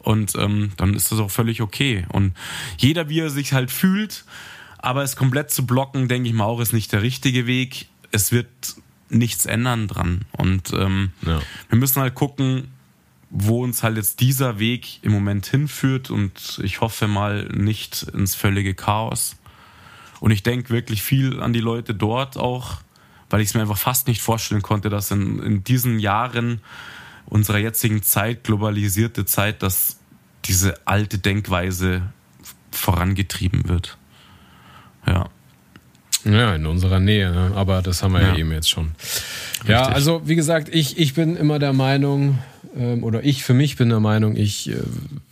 Und 0.00 0.34
ähm, 0.36 0.72
dann 0.76 0.94
ist 0.94 1.10
das 1.10 1.18
auch 1.18 1.30
völlig 1.30 1.62
okay 1.62 2.06
und 2.10 2.34
jeder 2.76 3.08
wie 3.08 3.20
er 3.20 3.30
sich 3.30 3.52
halt 3.54 3.70
fühlt, 3.70 4.24
aber 4.78 5.02
es 5.02 5.16
komplett 5.16 5.50
zu 5.50 5.66
blocken, 5.66 6.06
denke 6.08 6.28
ich 6.28 6.34
mal 6.34 6.44
auch, 6.44 6.60
ist 6.60 6.72
nicht 6.72 6.92
der 6.92 7.02
richtige 7.02 7.46
Weg. 7.46 7.86
Es 8.12 8.30
wird 8.30 8.48
nichts 9.08 9.46
ändern 9.46 9.88
dran 9.88 10.26
und 10.32 10.72
ähm, 10.74 11.12
Ja. 11.26 11.40
wir 11.70 11.78
müssen 11.78 12.00
halt 12.02 12.14
gucken, 12.14 12.68
wo 13.36 13.64
uns 13.64 13.82
halt 13.82 13.96
jetzt 13.96 14.20
dieser 14.20 14.60
Weg 14.60 15.02
im 15.02 15.10
Moment 15.10 15.44
hinführt 15.46 16.08
und 16.08 16.60
ich 16.62 16.80
hoffe 16.80 17.08
mal 17.08 17.48
nicht 17.48 18.04
ins 18.14 18.36
völlige 18.36 18.74
Chaos. 18.74 19.34
Und 20.20 20.30
ich 20.30 20.44
denke 20.44 20.70
wirklich 20.70 21.02
viel 21.02 21.42
an 21.42 21.52
die 21.52 21.60
Leute 21.60 21.94
dort 21.94 22.36
auch, 22.36 22.78
weil 23.30 23.40
ich 23.40 23.48
es 23.48 23.54
mir 23.54 23.62
einfach 23.62 23.76
fast 23.76 24.06
nicht 24.06 24.22
vorstellen 24.22 24.62
konnte, 24.62 24.88
dass 24.88 25.10
in, 25.10 25.42
in 25.42 25.64
diesen 25.64 25.98
Jahren 25.98 26.60
unserer 27.26 27.58
jetzigen 27.58 28.04
Zeit, 28.04 28.44
globalisierte 28.44 29.24
Zeit, 29.24 29.64
dass 29.64 29.98
diese 30.44 30.86
alte 30.86 31.18
Denkweise 31.18 32.02
vorangetrieben 32.70 33.68
wird. 33.68 33.98
Ja. 35.08 35.28
Ja, 36.24 36.54
in 36.54 36.66
unserer 36.66 37.00
Nähe, 37.00 37.32
ne? 37.32 37.52
aber 37.56 37.82
das 37.82 38.02
haben 38.02 38.12
wir 38.12 38.22
ja, 38.22 38.28
ja 38.28 38.36
eben 38.36 38.52
jetzt 38.52 38.70
schon. 38.70 38.92
Richtig. 39.64 39.76
Ja, 39.76 39.86
also 39.86 40.22
wie 40.26 40.36
gesagt, 40.36 40.68
ich, 40.72 40.98
ich 40.98 41.14
bin 41.14 41.36
immer 41.36 41.58
der 41.58 41.72
Meinung, 41.72 42.38
ähm, 42.76 43.02
oder 43.02 43.24
ich 43.24 43.44
für 43.44 43.54
mich 43.54 43.76
bin 43.76 43.88
der 43.88 44.00
Meinung, 44.00 44.36
ich 44.36 44.70
äh, 44.70 44.76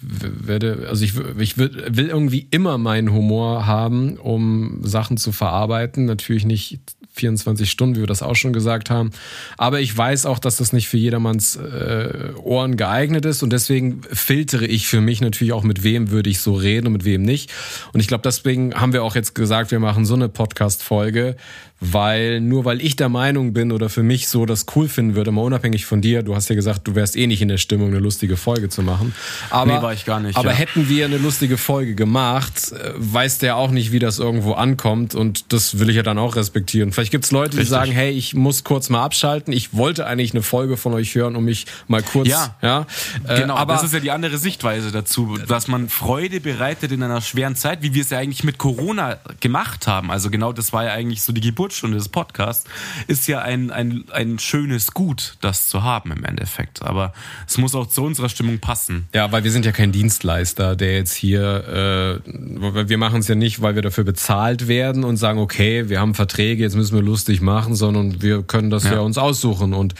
werde, 0.00 0.86
also 0.88 1.04
ich, 1.04 1.14
ich 1.38 1.58
will, 1.58 1.70
will 1.90 2.08
irgendwie 2.08 2.46
immer 2.50 2.78
meinen 2.78 3.12
Humor 3.12 3.66
haben, 3.66 4.16
um 4.16 4.80
Sachen 4.82 5.16
zu 5.18 5.32
verarbeiten. 5.32 6.06
Natürlich 6.06 6.46
nicht 6.46 6.80
24 7.14 7.70
Stunden, 7.70 7.96
wie 7.96 8.00
wir 8.00 8.06
das 8.06 8.22
auch 8.22 8.36
schon 8.36 8.52
gesagt 8.52 8.88
haben. 8.88 9.10
Aber 9.58 9.80
ich 9.80 9.96
weiß 9.96 10.24
auch, 10.24 10.38
dass 10.38 10.56
das 10.56 10.72
nicht 10.72 10.88
für 10.88 10.96
jedermanns 10.96 11.56
äh, 11.56 12.30
Ohren 12.42 12.76
geeignet 12.76 13.26
ist 13.26 13.42
und 13.42 13.52
deswegen 13.52 14.00
filtere 14.10 14.66
ich 14.66 14.86
für 14.86 15.00
mich 15.00 15.20
natürlich 15.20 15.52
auch, 15.52 15.62
mit 15.62 15.82
wem 15.84 16.10
würde 16.10 16.30
ich 16.30 16.40
so 16.40 16.54
reden 16.54 16.86
und 16.86 16.94
mit 16.94 17.04
wem 17.04 17.22
nicht. 17.22 17.52
Und 17.92 18.00
ich 18.00 18.08
glaube, 18.08 18.22
deswegen 18.22 18.74
haben 18.74 18.94
wir 18.94 19.04
auch 19.04 19.14
jetzt 19.14 19.34
gesagt, 19.34 19.70
wir 19.70 19.80
machen 19.80 20.06
so 20.06 20.14
eine 20.14 20.30
Podcast-Folge, 20.30 21.36
weil 21.84 22.40
nur 22.40 22.64
weil 22.64 22.80
ich 22.80 22.94
der 22.94 23.08
Meinung 23.08 23.52
bin 23.52 23.72
oder 23.72 23.88
für 23.88 24.04
mich 24.04 24.28
so 24.28 24.46
das 24.46 24.66
cool 24.76 24.88
finden 24.88 25.16
würde, 25.16 25.32
mal 25.32 25.42
unabhängig 25.42 25.84
von 25.84 26.00
dir, 26.00 26.22
du 26.22 26.36
hast 26.36 26.48
ja 26.48 26.54
gesagt, 26.54 26.86
du 26.86 26.94
wärst 26.94 27.16
eh 27.16 27.26
nicht 27.26 27.42
in 27.42 27.48
der 27.48 27.58
Stimmung, 27.58 27.88
eine 27.88 27.98
lustige 27.98 28.36
Folge 28.36 28.68
zu 28.68 28.82
machen. 28.82 29.14
Aber, 29.50 29.72
nee, 29.72 29.82
war 29.82 29.92
ich 29.92 30.04
gar 30.04 30.20
nicht. 30.20 30.36
Aber 30.36 30.50
ja. 30.50 30.56
hätten 30.56 30.88
wir 30.88 31.06
eine 31.06 31.18
lustige 31.18 31.58
Folge 31.58 31.96
gemacht, 31.96 32.72
äh, 32.72 32.92
weiß 32.94 33.38
der 33.38 33.56
auch 33.56 33.72
nicht, 33.72 33.90
wie 33.90 33.98
das 33.98 34.20
irgendwo 34.20 34.52
ankommt 34.52 35.16
und 35.16 35.52
das 35.52 35.80
will 35.80 35.90
ich 35.90 35.96
ja 35.96 36.04
dann 36.04 36.18
auch 36.18 36.36
respektieren. 36.36 36.92
Vielleicht 36.92 37.10
gibt's 37.10 37.32
Leute, 37.32 37.56
Richtig. 37.56 37.64
die 37.64 37.70
sagen, 37.70 37.90
hey, 37.90 38.12
ich 38.12 38.34
muss 38.34 38.62
kurz 38.62 38.88
mal 38.88 39.02
abschalten, 39.02 39.52
ich 39.52 39.74
wollte 39.74 40.06
eigentlich 40.06 40.32
eine 40.32 40.42
Folge 40.42 40.76
von 40.76 40.94
euch 40.94 41.16
hören, 41.16 41.34
um 41.34 41.44
mich 41.44 41.66
mal 41.88 42.02
kurz, 42.02 42.28
ja, 42.28 42.54
ja 42.62 42.86
äh, 43.26 43.40
genau, 43.40 43.56
aber 43.56 43.74
das 43.74 43.82
ist 43.82 43.92
ja 43.92 44.00
die 44.00 44.12
andere 44.12 44.38
Sichtweise 44.38 44.92
dazu, 44.92 45.36
dass 45.48 45.66
man 45.66 45.88
Freude 45.88 46.40
bereitet 46.40 46.92
in 46.92 47.02
einer 47.02 47.20
schweren 47.20 47.56
Zeit, 47.56 47.82
wie 47.82 47.92
wir 47.92 48.02
es 48.02 48.10
ja 48.10 48.18
eigentlich 48.18 48.44
mit 48.44 48.58
Corona 48.58 49.18
gemacht 49.40 49.88
haben. 49.88 50.12
Also 50.12 50.30
genau, 50.30 50.52
das 50.52 50.72
war 50.72 50.84
ja 50.84 50.92
eigentlich 50.92 51.22
so 51.22 51.32
die 51.32 51.40
Geburtsstunde 51.72 51.96
des 51.96 52.08
Podcasts, 52.08 52.68
ist 53.06 53.26
ja 53.26 53.40
ein, 53.40 53.70
ein, 53.70 54.04
ein 54.12 54.38
schönes 54.38 54.92
Gut, 54.92 55.36
das 55.40 55.68
zu 55.68 55.82
haben 55.82 56.12
im 56.12 56.24
Endeffekt. 56.24 56.82
Aber 56.82 57.14
es 57.48 57.56
muss 57.56 57.74
auch 57.74 57.86
zu 57.86 58.04
unserer 58.04 58.28
Stimmung 58.28 58.58
passen. 58.58 59.08
Ja, 59.14 59.32
weil 59.32 59.44
wir 59.44 59.50
sind 59.50 59.64
ja 59.64 59.72
kein 59.72 59.90
Dienstleister, 59.90 60.76
der 60.76 60.94
jetzt 60.96 61.14
hier, 61.14 62.20
äh, 62.26 62.88
wir 62.88 62.98
machen 62.98 63.20
es 63.20 63.28
ja 63.28 63.34
nicht, 63.34 63.62
weil 63.62 63.74
wir 63.74 63.82
dafür 63.82 64.04
bezahlt 64.04 64.68
werden 64.68 65.04
und 65.04 65.16
sagen, 65.16 65.38
okay, 65.38 65.88
wir 65.88 66.00
haben 66.00 66.14
Verträge, 66.14 66.62
jetzt 66.62 66.76
müssen 66.76 66.94
wir 66.94 67.02
lustig 67.02 67.40
machen, 67.40 67.74
sondern 67.74 68.20
wir 68.20 68.42
können 68.42 68.68
das 68.68 68.84
ja, 68.84 68.94
ja 68.94 69.00
uns 69.00 69.16
aussuchen 69.16 69.72
und 69.72 69.94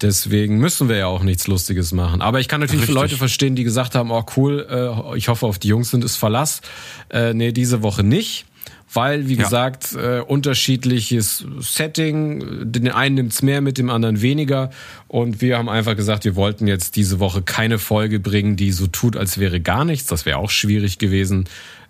deswegen 0.00 0.58
müssen 0.58 0.88
wir 0.88 0.96
ja 0.96 1.06
auch 1.06 1.22
nichts 1.22 1.46
Lustiges 1.46 1.92
machen. 1.92 2.22
Aber 2.22 2.40
ich 2.40 2.48
kann 2.48 2.60
natürlich 2.60 2.82
Richtig. 2.82 2.94
Leute 2.94 3.16
verstehen, 3.16 3.54
die 3.54 3.64
gesagt 3.64 3.94
haben, 3.94 4.10
oh 4.10 4.24
cool, 4.36 4.66
äh, 4.70 5.16
ich 5.18 5.28
hoffe 5.28 5.46
auf 5.46 5.58
die 5.58 5.68
Jungs 5.68 5.90
sind 5.90 6.04
es 6.04 6.16
Verlass. 6.16 6.62
Äh, 7.10 7.34
nee, 7.34 7.52
diese 7.52 7.82
Woche 7.82 8.02
nicht 8.02 8.46
weil, 8.92 9.28
wie 9.28 9.34
ja. 9.34 9.44
gesagt, 9.44 9.94
äh, 9.94 10.20
unterschiedliches 10.20 11.44
Setting. 11.60 12.72
Den 12.72 12.88
einen 12.90 13.16
nimmt's 13.16 13.42
mehr 13.42 13.60
mit, 13.60 13.78
dem 13.78 13.90
anderen 13.90 14.22
weniger. 14.22 14.70
Und 15.06 15.40
wir 15.40 15.58
haben 15.58 15.68
einfach 15.68 15.96
gesagt, 15.96 16.24
wir 16.24 16.36
wollten 16.36 16.66
jetzt 16.66 16.96
diese 16.96 17.20
Woche 17.20 17.42
keine 17.42 17.78
Folge 17.78 18.20
bringen, 18.20 18.56
die 18.56 18.72
so 18.72 18.86
tut, 18.86 19.16
als 19.16 19.38
wäre 19.38 19.60
gar 19.60 19.84
nichts. 19.84 20.06
Das 20.08 20.26
wäre 20.26 20.38
auch 20.38 20.50
schwierig 20.50 20.98
gewesen. 20.98 21.44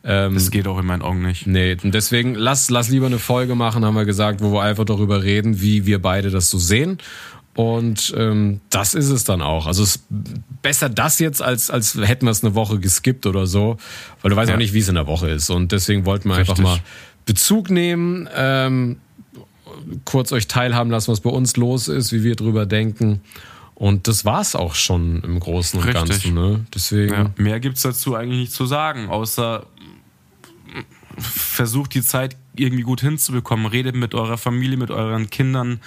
Ähm, 0.04 0.34
das 0.34 0.50
geht 0.50 0.66
auch 0.66 0.78
in 0.78 0.86
meinen 0.86 1.02
Augen 1.02 1.22
nicht. 1.22 1.46
Nee, 1.46 1.76
und 1.82 1.94
deswegen 1.94 2.34
lass, 2.34 2.70
lass 2.70 2.88
lieber 2.88 3.06
eine 3.06 3.18
Folge 3.18 3.54
machen, 3.54 3.84
haben 3.84 3.94
wir 3.94 4.04
gesagt, 4.04 4.40
wo 4.40 4.52
wir 4.52 4.62
einfach 4.62 4.84
darüber 4.84 5.22
reden, 5.22 5.60
wie 5.60 5.86
wir 5.86 6.00
beide 6.00 6.30
das 6.30 6.50
so 6.50 6.58
sehen. 6.58 6.98
Und 7.58 8.14
ähm, 8.16 8.60
das 8.70 8.94
ist 8.94 9.08
es 9.08 9.24
dann 9.24 9.42
auch. 9.42 9.66
Also 9.66 9.82
es 9.82 9.96
ist 9.96 10.04
besser 10.62 10.88
das 10.88 11.18
jetzt, 11.18 11.42
als, 11.42 11.70
als 11.70 11.96
hätten 11.96 12.26
wir 12.26 12.30
es 12.30 12.44
eine 12.44 12.54
Woche 12.54 12.78
geskippt 12.78 13.26
oder 13.26 13.48
so, 13.48 13.78
weil 14.22 14.30
du 14.30 14.36
weißt 14.36 14.50
ja. 14.50 14.54
auch 14.54 14.58
nicht, 14.60 14.74
wie 14.74 14.78
es 14.78 14.86
in 14.86 14.94
der 14.94 15.08
Woche 15.08 15.28
ist. 15.28 15.50
Und 15.50 15.72
deswegen 15.72 16.06
wollten 16.06 16.28
wir 16.28 16.36
Richtig. 16.36 16.56
einfach 16.56 16.76
mal 16.76 16.80
Bezug 17.26 17.68
nehmen, 17.68 18.28
ähm, 18.32 18.98
kurz 20.04 20.30
euch 20.30 20.46
teilhaben 20.46 20.88
lassen, 20.92 21.10
was 21.10 21.18
bei 21.18 21.30
uns 21.30 21.56
los 21.56 21.88
ist, 21.88 22.12
wie 22.12 22.22
wir 22.22 22.36
drüber 22.36 22.64
denken. 22.64 23.22
Und 23.74 24.06
das 24.06 24.24
war's 24.24 24.54
auch 24.54 24.76
schon 24.76 25.24
im 25.24 25.40
Großen 25.40 25.80
und 25.80 25.84
Richtig. 25.84 26.08
Ganzen. 26.08 26.34
Ne? 26.34 26.64
Deswegen. 26.72 27.12
Ja, 27.12 27.30
mehr 27.38 27.58
gibt's 27.58 27.82
dazu 27.82 28.14
eigentlich 28.14 28.38
nicht 28.38 28.52
zu 28.52 28.66
sagen, 28.66 29.08
außer 29.08 29.66
versucht 31.18 31.92
die 31.94 32.02
Zeit 32.02 32.36
irgendwie 32.54 32.84
gut 32.84 33.00
hinzubekommen. 33.00 33.66
Redet 33.66 33.96
mit 33.96 34.14
eurer 34.14 34.38
Familie, 34.38 34.76
mit 34.76 34.92
euren 34.92 35.28
Kindern 35.28 35.80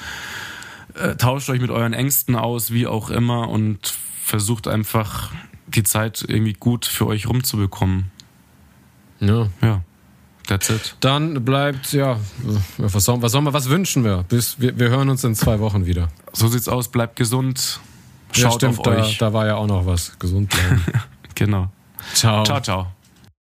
äh, 1.02 1.16
tauscht 1.18 1.50
euch 1.50 1.62
mit 1.62 1.70
euren 1.70 1.94
Ängsten 1.94 2.36
aus, 2.36 2.72
wie 2.72 2.88
auch 2.88 3.10
immer, 3.10 3.50
und 3.50 3.94
versucht 4.24 4.68
einfach 4.68 5.32
die 5.68 5.84
Zeit 5.84 6.24
irgendwie 6.28 6.54
gut 6.54 6.86
für 6.86 7.08
euch 7.08 7.28
rumzubekommen. 7.28 8.12
Ja. 9.20 9.48
Ja. 9.62 9.82
That's 10.48 10.70
it. 10.70 10.96
Dann 11.00 11.46
bleibt, 11.46 11.94
ja, 11.94 12.18
was 12.78 13.06
sollen, 13.06 13.22
was, 13.22 13.32
sollen 13.32 13.46
wir, 13.46 13.54
was 13.54 13.70
wünschen 13.70 14.04
wir? 14.04 14.24
Bis, 14.24 14.60
wir? 14.60 14.78
Wir 14.78 14.90
hören 14.90 15.10
uns 15.10 15.24
in 15.24 15.36
zwei 15.36 15.60
Wochen 15.60 15.86
wieder. 15.86 16.10
So 16.34 16.48
sieht's 16.48 16.68
aus, 16.68 16.90
bleibt 16.90 17.16
gesund. 17.16 17.80
Schaut 18.32 18.44
ja, 18.62 18.70
stimmt, 18.70 18.80
auf 18.80 18.88
euch. 18.88 19.18
Da, 19.18 19.28
da 19.28 19.34
war 19.34 19.46
ja 19.46 19.56
auch 19.56 19.68
noch 19.68 19.86
was. 19.86 20.18
Gesund 20.20 20.50
bleiben. 20.50 20.84
genau. 21.36 21.70
Ciao. 22.14 22.44
Ciao, 22.44 22.60
ciao. 22.60 22.88